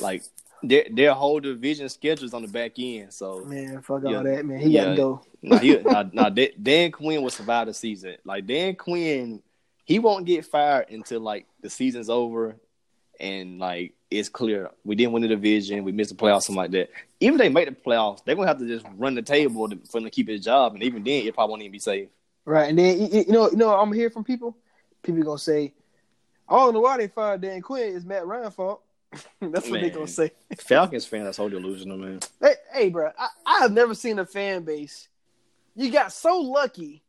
[0.00, 0.24] like
[0.62, 3.12] their their whole division schedules on the back end.
[3.12, 4.18] So Man, fuck Yeah.
[4.18, 4.60] all that, man.
[4.60, 4.84] He Yeah.
[4.84, 5.22] got to go.
[5.42, 8.16] nah, he, nah, nah, Dan Quinn will survive the season.
[8.24, 9.42] Like Dan Quinn,
[9.84, 12.56] he won't get fired until like the season's over
[13.20, 16.70] and like it's clear we didn't win the division, we missed the playoffs, something like
[16.72, 16.90] that.
[17.20, 19.78] Even if they make the playoffs, they're gonna have to just run the table to,
[19.90, 22.08] for him to keep his job, and even then, it probably won't even be safe.
[22.44, 24.56] Right, and then you know, you know, I'm hearing from people.
[25.02, 25.72] People gonna say,
[26.48, 27.96] "I don't know why they fired Dan Quinn.
[27.96, 28.82] It's Matt Ryan fault."
[29.40, 29.92] That's what they Man.
[29.92, 30.32] gonna say.
[30.58, 32.18] Falcons fan, that's so delusional, man.
[32.40, 35.08] Hey, hey, bro, I, I have never seen a fan base.
[35.76, 37.03] You got so lucky.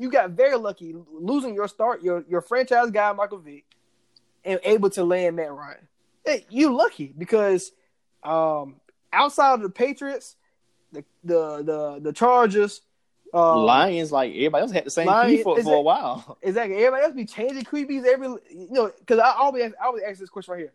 [0.00, 3.66] You got very lucky losing your start, your your franchise guy Michael Vick,
[4.44, 5.88] and able to land Matt Ryan.
[6.24, 7.70] Hey, you lucky because
[8.22, 8.76] um,
[9.12, 10.36] outside of the Patriots,
[10.90, 12.80] the the the the Chargers,
[13.34, 16.38] um, Lions, like everybody else, had the same Lions- key for, a while.
[16.42, 16.76] Exactly.
[16.76, 20.30] Everybody else be changing QBs every, you know, because I always I always ask this
[20.30, 20.72] question right here: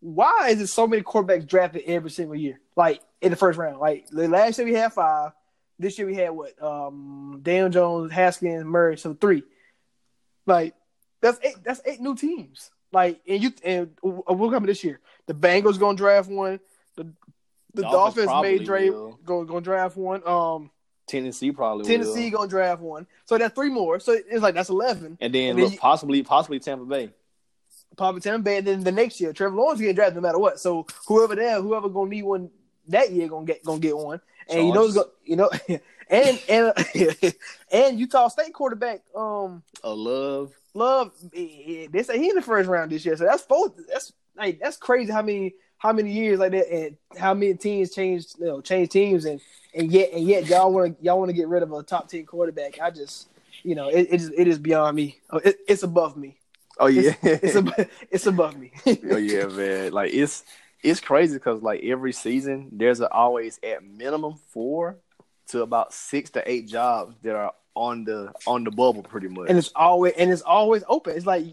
[0.00, 3.78] Why is there so many quarterbacks drafted every single year, like in the first round?
[3.78, 5.32] Like the last year we had five,
[5.78, 6.60] this year we had what?
[6.62, 9.42] Um, Daniel Jones, Haskins, Murray, so three.
[10.46, 10.74] Like
[11.20, 11.56] that's eight.
[11.64, 12.70] That's eight new teams.
[12.92, 15.00] Like and you and we'll come this year.
[15.26, 16.60] The Bengals gonna draft one.
[16.96, 17.12] The
[17.74, 19.18] the Dolphins Dolphins, made probably Dre will.
[19.24, 20.26] go gonna draft one.
[20.26, 20.70] Um,
[21.06, 22.38] Tennessee probably Tennessee will.
[22.38, 23.06] gonna draft one.
[23.26, 24.00] So that's three more.
[24.00, 25.18] So it's like that's eleven.
[25.20, 27.10] and then and then look, you- possibly possibly Tampa Bay.
[27.96, 30.60] Papa Tampa Bay, and then the next year, Trevor Lawrence getting drafted no matter what.
[30.60, 32.50] So whoever there, whoever gonna need one
[32.88, 34.20] that year gonna get gonna get one.
[34.48, 35.50] And you know, it's go, you know,
[36.10, 36.72] and and
[37.72, 40.52] and Utah State quarterback um A love.
[40.74, 43.16] Love eh, they say he in the first round this year.
[43.16, 43.72] So that's both.
[43.88, 47.94] That's like that's crazy how many how many years like that and how many teams
[47.94, 49.40] changed you know change teams and
[49.74, 52.08] and yet and yet y'all want to y'all want to get rid of a top
[52.08, 52.80] ten quarterback.
[52.80, 53.28] I just
[53.62, 55.18] you know it it is, it is beyond me.
[55.30, 56.38] Oh, It, it's above me.
[56.78, 58.72] Oh yeah, It's, it's above it's above me.
[58.86, 59.92] oh yeah, man.
[59.92, 60.44] Like it's
[60.82, 64.98] it's crazy because like every season there's a, always at minimum four
[65.48, 69.48] to about six to eight jobs that are on the on the bubble, pretty much.
[69.48, 71.16] and it's always and it's always open.
[71.16, 71.44] It's like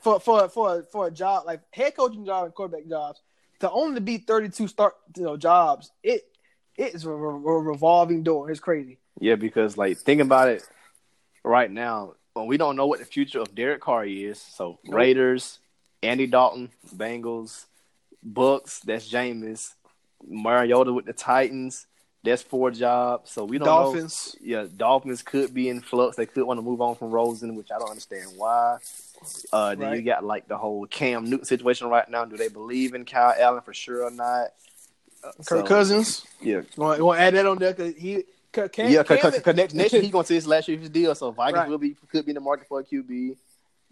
[0.00, 3.20] for for for for a job like head coaching job and quarterback jobs
[3.60, 5.90] to only be thirty two start you know jobs.
[6.02, 6.22] It
[6.76, 8.50] it is a, re- a revolving door.
[8.50, 8.98] It's crazy.
[9.20, 10.66] Yeah, because like think about it
[11.44, 12.14] right now.
[12.34, 14.40] Well, we don't know what the future of Derek Carr is.
[14.40, 14.80] So.
[14.88, 15.60] Raiders,
[16.02, 17.66] Andy Dalton, Bengals,
[18.24, 18.80] Bucks.
[18.80, 19.74] That's Jameis.
[20.26, 21.86] Mariota with the Titans.
[22.22, 23.30] That's four jobs.
[23.30, 23.72] So we don't know.
[23.82, 24.34] Dolphins.
[24.40, 26.16] Yeah, Dolphins could be in flux.
[26.16, 28.78] They could want to move on from Rosen, which I don't understand why.
[29.52, 32.24] Uh, then you got like the whole Cam Newton situation right now.
[32.24, 34.48] Do they believe in Kyle Allen for sure or not?
[35.22, 36.26] Uh, Kirk so, Cousins.
[36.40, 37.74] Yeah, You want to add that on there?
[37.74, 39.02] Cause he Cam, yeah.
[39.02, 40.80] Cause, Cam- cause, 'cause next, next year he's going to see his last year of
[40.82, 41.68] his deal, so Vikings Right.
[41.68, 43.36] will be could be in the market for a QB.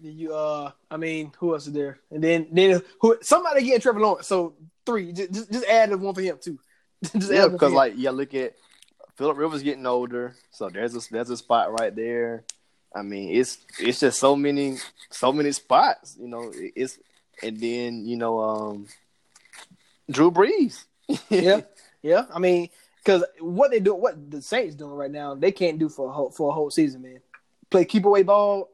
[0.02, 1.98] You uh, I mean, who else is there?
[2.10, 3.16] And then then who?
[3.22, 4.26] Somebody getting Trevor Lawrence.
[4.26, 5.12] So three.
[5.12, 6.58] Just just, just add the one for him too.
[7.16, 8.54] just Yeah, add one for because like yeah, look at
[9.16, 12.44] Philip Rivers getting older, so there's a there's a spot right there.
[12.94, 14.78] I mean, it's it's just so many
[15.10, 16.52] so many spots, you know.
[16.54, 16.98] It's
[17.42, 18.86] and then you know, um,
[20.10, 20.84] Drew Brees.
[21.28, 21.60] yeah,
[22.02, 22.26] yeah.
[22.34, 25.88] I mean, because what they do, what the Saints doing right now, they can't do
[25.88, 27.20] for a whole for a whole season, man.
[27.70, 28.68] Play keep away ball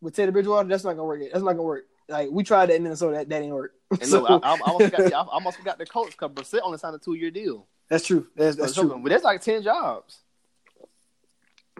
[0.00, 0.68] with Teddy Bridgewater.
[0.68, 1.20] That's not gonna work.
[1.20, 1.84] That's not gonna work.
[2.08, 3.72] Like we tried that in Minnesota, that, that didn't work.
[3.90, 6.78] And So, look, I, I, almost got I almost forgot the coach because Brissett only
[6.78, 7.66] signed a two year deal.
[7.88, 8.26] that's true.
[8.36, 9.00] That's that's So, true.
[9.02, 10.18] But that's like ten jobs.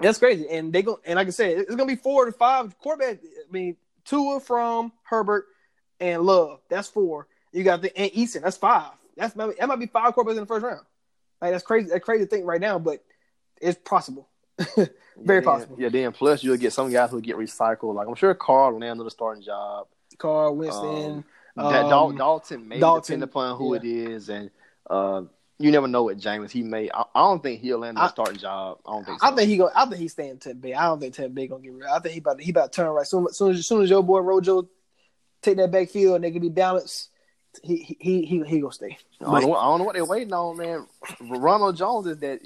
[0.01, 0.49] That's crazy.
[0.49, 3.19] And they go and like I said, it's gonna be four to five quarterback.
[3.23, 5.47] I mean, Tua from Herbert
[6.01, 6.61] and Love.
[6.69, 7.27] That's four.
[7.53, 8.43] You got the and Eason.
[8.43, 8.93] That's five.
[9.17, 10.85] That's that might be five quarterbacks in the first round.
[11.41, 11.89] Like that's crazy.
[11.89, 13.03] That's crazy to think right now, but
[13.61, 14.29] it's possible.
[15.17, 15.77] Very yeah, possible.
[15.79, 17.95] Yeah, then plus you'll get some guys who get recycled.
[17.95, 19.87] Like I'm sure Carl will land another starting job.
[20.19, 21.25] Carl Winston.
[21.57, 23.81] Um, that Dal- Um, Dalton may Dalton, depend upon who yeah.
[23.81, 24.51] it is, and
[24.89, 25.23] uh,
[25.59, 26.89] you never know what Jameis he may.
[26.93, 28.79] I, I don't think he'll land a I- starting job.
[28.87, 29.21] I don't think.
[29.21, 29.27] So.
[29.27, 29.71] I think he go.
[29.75, 30.75] I think he's staying Tampa Bay.
[30.75, 31.87] I don't think Tampa Bay gonna get rid.
[31.87, 33.07] I think he about to, he about to turn right.
[33.07, 34.69] Soon, soon as soon as your boy Rojo
[35.43, 37.11] take that backfield and they can be balanced,
[37.65, 38.97] he he he he, he gonna stay.
[39.21, 40.87] I don't, know, I don't know what they're waiting on, man.
[41.21, 42.41] Ronald Jones is that.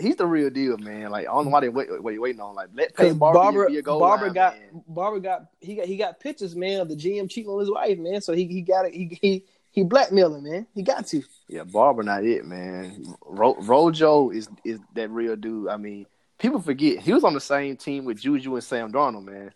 [0.00, 1.10] He's the real deal, man.
[1.10, 2.54] Like I don't know why they wait, wait waiting on.
[2.54, 4.84] Like let Peyton Barber, Barber, be a goal Barber line, got man.
[4.88, 7.98] Barber got he got he got pictures, man, of the GM cheating on his wife,
[7.98, 8.20] man.
[8.20, 8.94] So he he got it.
[8.94, 10.66] He he he blackmailing, man.
[10.74, 11.22] He got to.
[11.48, 13.04] Yeah, Barber not it, man.
[13.24, 15.68] Ro- Rojo is is that real dude.
[15.68, 16.06] I mean,
[16.38, 19.52] people forget he was on the same team with Juju and Sam Darnold, man.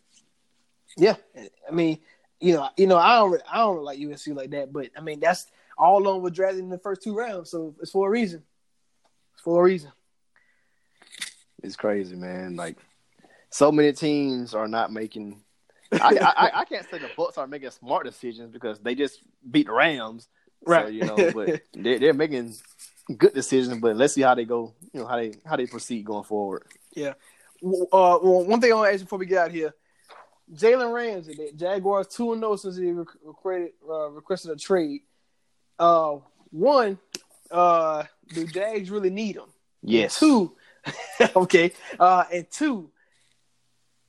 [0.97, 1.17] Yeah,
[1.69, 1.99] I mean,
[2.41, 5.21] you know, you know, I don't I don't like USC like that, but I mean
[5.21, 5.47] that's
[5.79, 8.43] all along with drafting in the first two rounds, so it's for a reason.
[9.35, 9.93] It's for a reason.
[11.63, 12.57] It's crazy, man.
[12.57, 12.77] Like
[13.51, 15.41] so many teams are not making.
[15.93, 19.67] I, I I can't say the Bucks are making smart decisions because they just beat
[19.67, 20.29] the Rams,
[20.65, 20.93] So, Right.
[20.93, 22.55] you know, but they, they're making
[23.17, 23.79] good decisions.
[23.81, 24.75] But let's see how they go.
[24.93, 26.65] You know how they how they proceed going forward.
[26.95, 27.15] Yeah.
[27.65, 29.75] Uh, well, one thing I want to ask before we get out here,
[30.53, 35.03] Jalen Ramsey, the Jaguars two and zero since he requested uh, requested a trade.
[35.79, 36.17] Uh,
[36.51, 36.99] one,
[37.51, 39.49] uh, do Jags really need him?
[39.83, 40.19] Yes.
[40.19, 40.57] Two,
[41.37, 41.73] okay.
[41.99, 42.91] Uh, and two,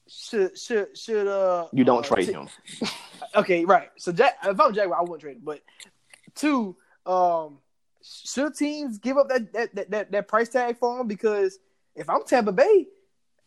[0.07, 2.47] should should should uh You don't uh, trade t- him.
[3.35, 3.89] Okay, right.
[3.97, 5.41] So Jack, if I'm Jaguar, I wouldn't trade him.
[5.43, 5.61] But
[6.33, 6.75] two,
[7.05, 7.59] um,
[8.01, 11.07] should teams give up that that, that that that price tag for him?
[11.07, 11.59] Because
[11.95, 12.87] if I'm Tampa Bay,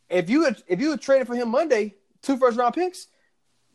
[0.08, 3.06] if you had, if you had traded for him Monday, two first round picks,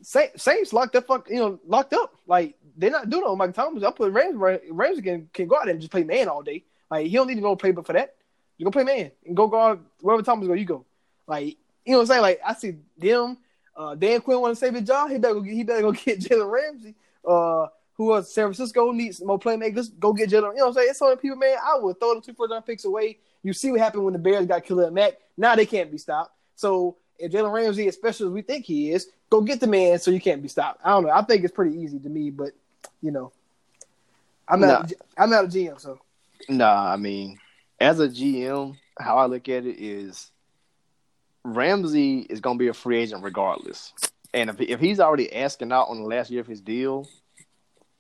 [0.02, 2.14] Saints, Saints locked up, fuck, you know, locked up.
[2.28, 3.84] Like they're not doing on Mike Thomas.
[3.84, 4.62] I'm putting Rams.
[4.70, 6.66] Rams can can go out there and just play man all day.
[6.92, 8.16] Like he don't need to go play, but for that,
[8.58, 10.54] you go play man and go guard wherever Thomas go.
[10.54, 10.86] You go.
[11.28, 12.22] Like you know what I'm saying?
[12.22, 13.38] Like I see them.
[13.76, 15.12] Uh, Dan Quinn want to save his job.
[15.12, 15.42] He better go.
[15.42, 16.96] Get, he better go get Jalen Ramsey.
[17.28, 18.34] Uh, who else?
[18.34, 19.90] San Francisco needs more playmakers.
[20.00, 20.54] Go get Jalen.
[20.54, 20.88] You know what I'm saying?
[20.92, 21.58] It's so many people, man.
[21.64, 23.20] I would throw them two first round picks away.
[23.44, 25.14] You see what happened when the Bears got Khalil Mack.
[25.38, 26.34] Now they can't be stopped.
[26.56, 30.00] So if Jalen Ramsey, as special as we think he is, go get the man
[30.00, 30.82] so you can't be stopped.
[30.84, 31.12] I don't know.
[31.12, 32.52] I think it's pretty easy to me, but
[33.02, 33.32] you know,
[34.48, 34.92] I'm not.
[35.18, 36.00] I'm not a GM, so
[36.50, 37.40] Nah, I mean,
[37.80, 40.32] as a GM, how I look at it is
[41.44, 43.94] Ramsey is going to be a free agent regardless.
[44.34, 47.08] And if, if he's already asking out on the last year of his deal,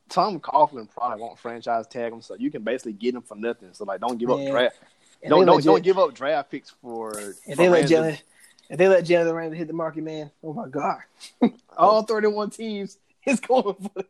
[0.09, 3.69] Tom Coughlin probably won't franchise tag him, so you can basically get him for nothing.
[3.73, 4.47] So like, don't give Man.
[4.47, 4.75] up draft.
[5.27, 7.17] Don't don't, let don't give up draft picks for.
[7.47, 8.19] If they let Jalen,
[8.69, 10.99] if they let Jalen Ramsey hit the market, man, oh my god,
[11.41, 12.01] all oh.
[12.03, 14.03] thirty-one teams is going for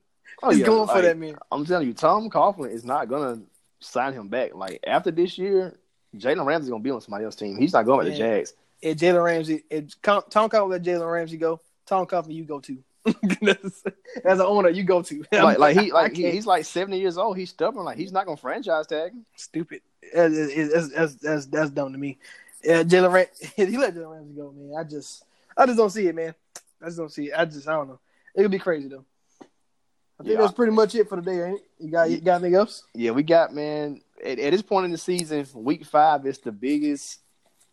[0.44, 1.36] Oh, is yeah, going for that man.
[1.52, 3.42] I'm telling you, Tom Coughlin is not gonna
[3.80, 4.56] sign him back.
[4.56, 5.78] Like after this year,
[6.16, 7.58] Jalen Ramsey's gonna be on somebody else's team.
[7.58, 8.54] He's not going with the Jags.
[8.82, 12.84] If Jalen Ramsey, if Tom Coughlin let Jalen Ramsey go, Tom Coughlin, you go too.
[14.26, 15.24] As an owner, you go to.
[15.32, 17.38] like like he like he, he's like seventy years old.
[17.38, 17.86] He's stubborn.
[17.86, 19.26] Like he's not gonna franchise tag him.
[19.36, 19.82] stupid.
[20.14, 22.18] That's that's that's, that's dumb to me.
[22.64, 24.76] Yeah, Jalen Ram, he let Jalen Ramsey go, man.
[24.80, 25.24] I just
[25.56, 26.34] I just don't see it, man.
[26.82, 27.34] I just don't see it.
[27.38, 28.00] I just I don't know.
[28.34, 29.06] It'll be crazy though.
[30.20, 30.42] I think Yeah.
[30.42, 31.66] that's pretty much it for the day, ain't it?
[31.80, 32.84] You got you got anything else?
[32.94, 34.02] Yeah, we got man.
[34.24, 37.20] At, at this point in the season, week five is the biggest.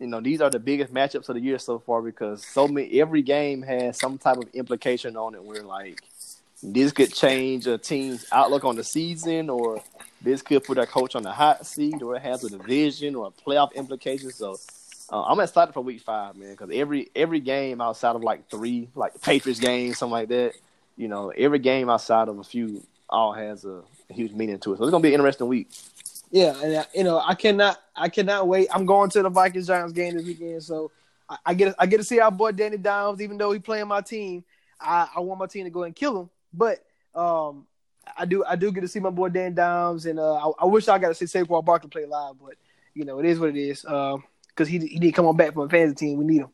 [0.01, 3.01] You know, these are the biggest matchups of the year so far because so many.
[3.01, 5.45] Every game has some type of implication on it.
[5.45, 6.03] Where like
[6.63, 9.81] this could change a team's outlook on the season, or
[10.21, 13.29] this could put a coach on the hot seat, or it has a division or
[13.29, 14.31] a playoff implication.
[14.33, 14.57] So
[15.13, 18.89] uh, I'm excited for week five, man, because every every game outside of like three,
[18.97, 20.55] like the Patriots game, something like that.
[20.97, 24.79] You know, every game outside of a few all has a huge meaning to it.
[24.79, 25.69] So it's gonna be an interesting week.
[26.31, 28.69] Yeah, and uh, you know I cannot I cannot wait.
[28.73, 30.91] I'm going to the Vikings Giants game this weekend, so
[31.29, 33.21] I, I get I get to see our boy Danny Dimes.
[33.21, 34.45] Even though he playing my team,
[34.81, 36.31] I, I want my team to go and kill him.
[36.53, 36.85] But
[37.15, 37.67] um,
[38.17, 40.65] I do I do get to see my boy Dan Dimes, and uh, I, I
[40.65, 42.55] wish I got to see Saquon Barkley play live, but
[42.95, 43.83] you know it is what it is.
[43.83, 46.51] Because he he did come on back from a fantasy team, we need him.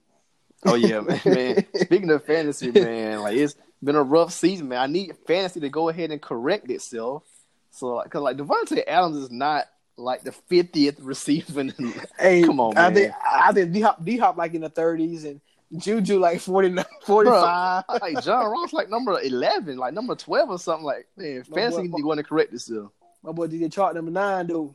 [0.65, 1.65] Oh yeah, man.
[1.75, 4.79] Speaking of fantasy, man, like it's been a rough season, man.
[4.79, 7.25] I need fantasy to go ahead and correct itself.
[7.71, 9.67] So, like, cause like Davante Adams is not
[9.97, 11.73] like the fiftieth receiving.
[12.19, 12.95] Hey, Come on, I man.
[12.95, 15.41] think I think D Hop D Hop like in the 30s and
[15.77, 17.85] Juju like 49, 45.
[17.87, 20.85] Bro, like John Ross, like number eleven, like number twelve or something.
[20.85, 22.91] Like man, My fantasy boy- need to go in and correct itself.
[23.23, 24.73] My boy DJ Chark number nine, dude.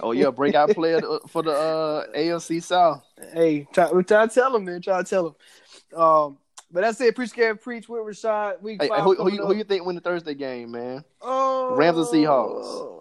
[0.00, 3.02] Oh yeah, breakout player for the uh, AFC South.
[3.32, 4.80] Hey, try, we try to tell him, man.
[4.80, 6.00] Try to tell him.
[6.00, 6.38] Um,
[6.74, 7.14] but that's it.
[7.14, 8.60] Preach, Gary, preach with Rashad.
[8.60, 9.04] Week Hey, five.
[9.04, 11.04] who, who, you, who you think win the Thursday game, man?
[11.22, 12.98] Oh, Rams and Seahawks?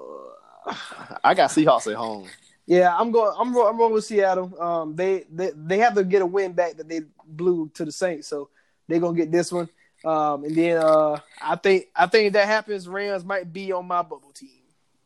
[1.24, 2.28] I got Seahawks at home.
[2.68, 3.36] Yeah, I'm going.
[3.38, 4.62] I'm ro- I'm rolling with Seattle.
[4.62, 7.92] Um, they, they they have to get a win back that they blew to the
[7.92, 8.50] Saints, so
[8.88, 9.68] they're gonna get this one.
[10.06, 13.86] Um, and then uh, I think I think if that happens, Rams might be on
[13.86, 14.62] my bubble team,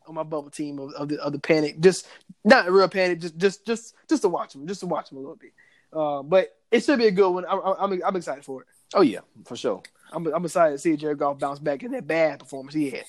[0.06, 1.80] on my bubble team of, of the of the panic.
[1.80, 2.06] Just
[2.44, 5.18] not a real panic, just just just just to watch them, just to watch them
[5.18, 5.52] a little bit.
[5.92, 7.44] Uh, but it should be a good one.
[7.48, 8.68] I'm I'm, I'm excited for it.
[8.94, 9.82] Oh yeah, for sure.
[10.12, 13.04] I'm I'm excited to see Jared Goff bounce back in that bad performance he had.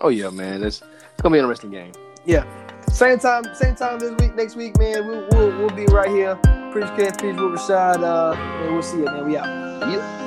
[0.00, 0.62] Oh yeah, man.
[0.62, 1.92] It's, it's gonna be an interesting game.
[2.24, 2.44] Yeah.
[2.90, 5.06] Same time, same time this week, next week, man.
[5.06, 6.36] We'll we'll, we'll be right here.
[6.72, 8.02] Preach Cat, Preach Rashad.
[8.02, 9.26] Uh, and we'll see you, man.
[9.26, 9.90] We out.
[9.90, 10.25] Yep.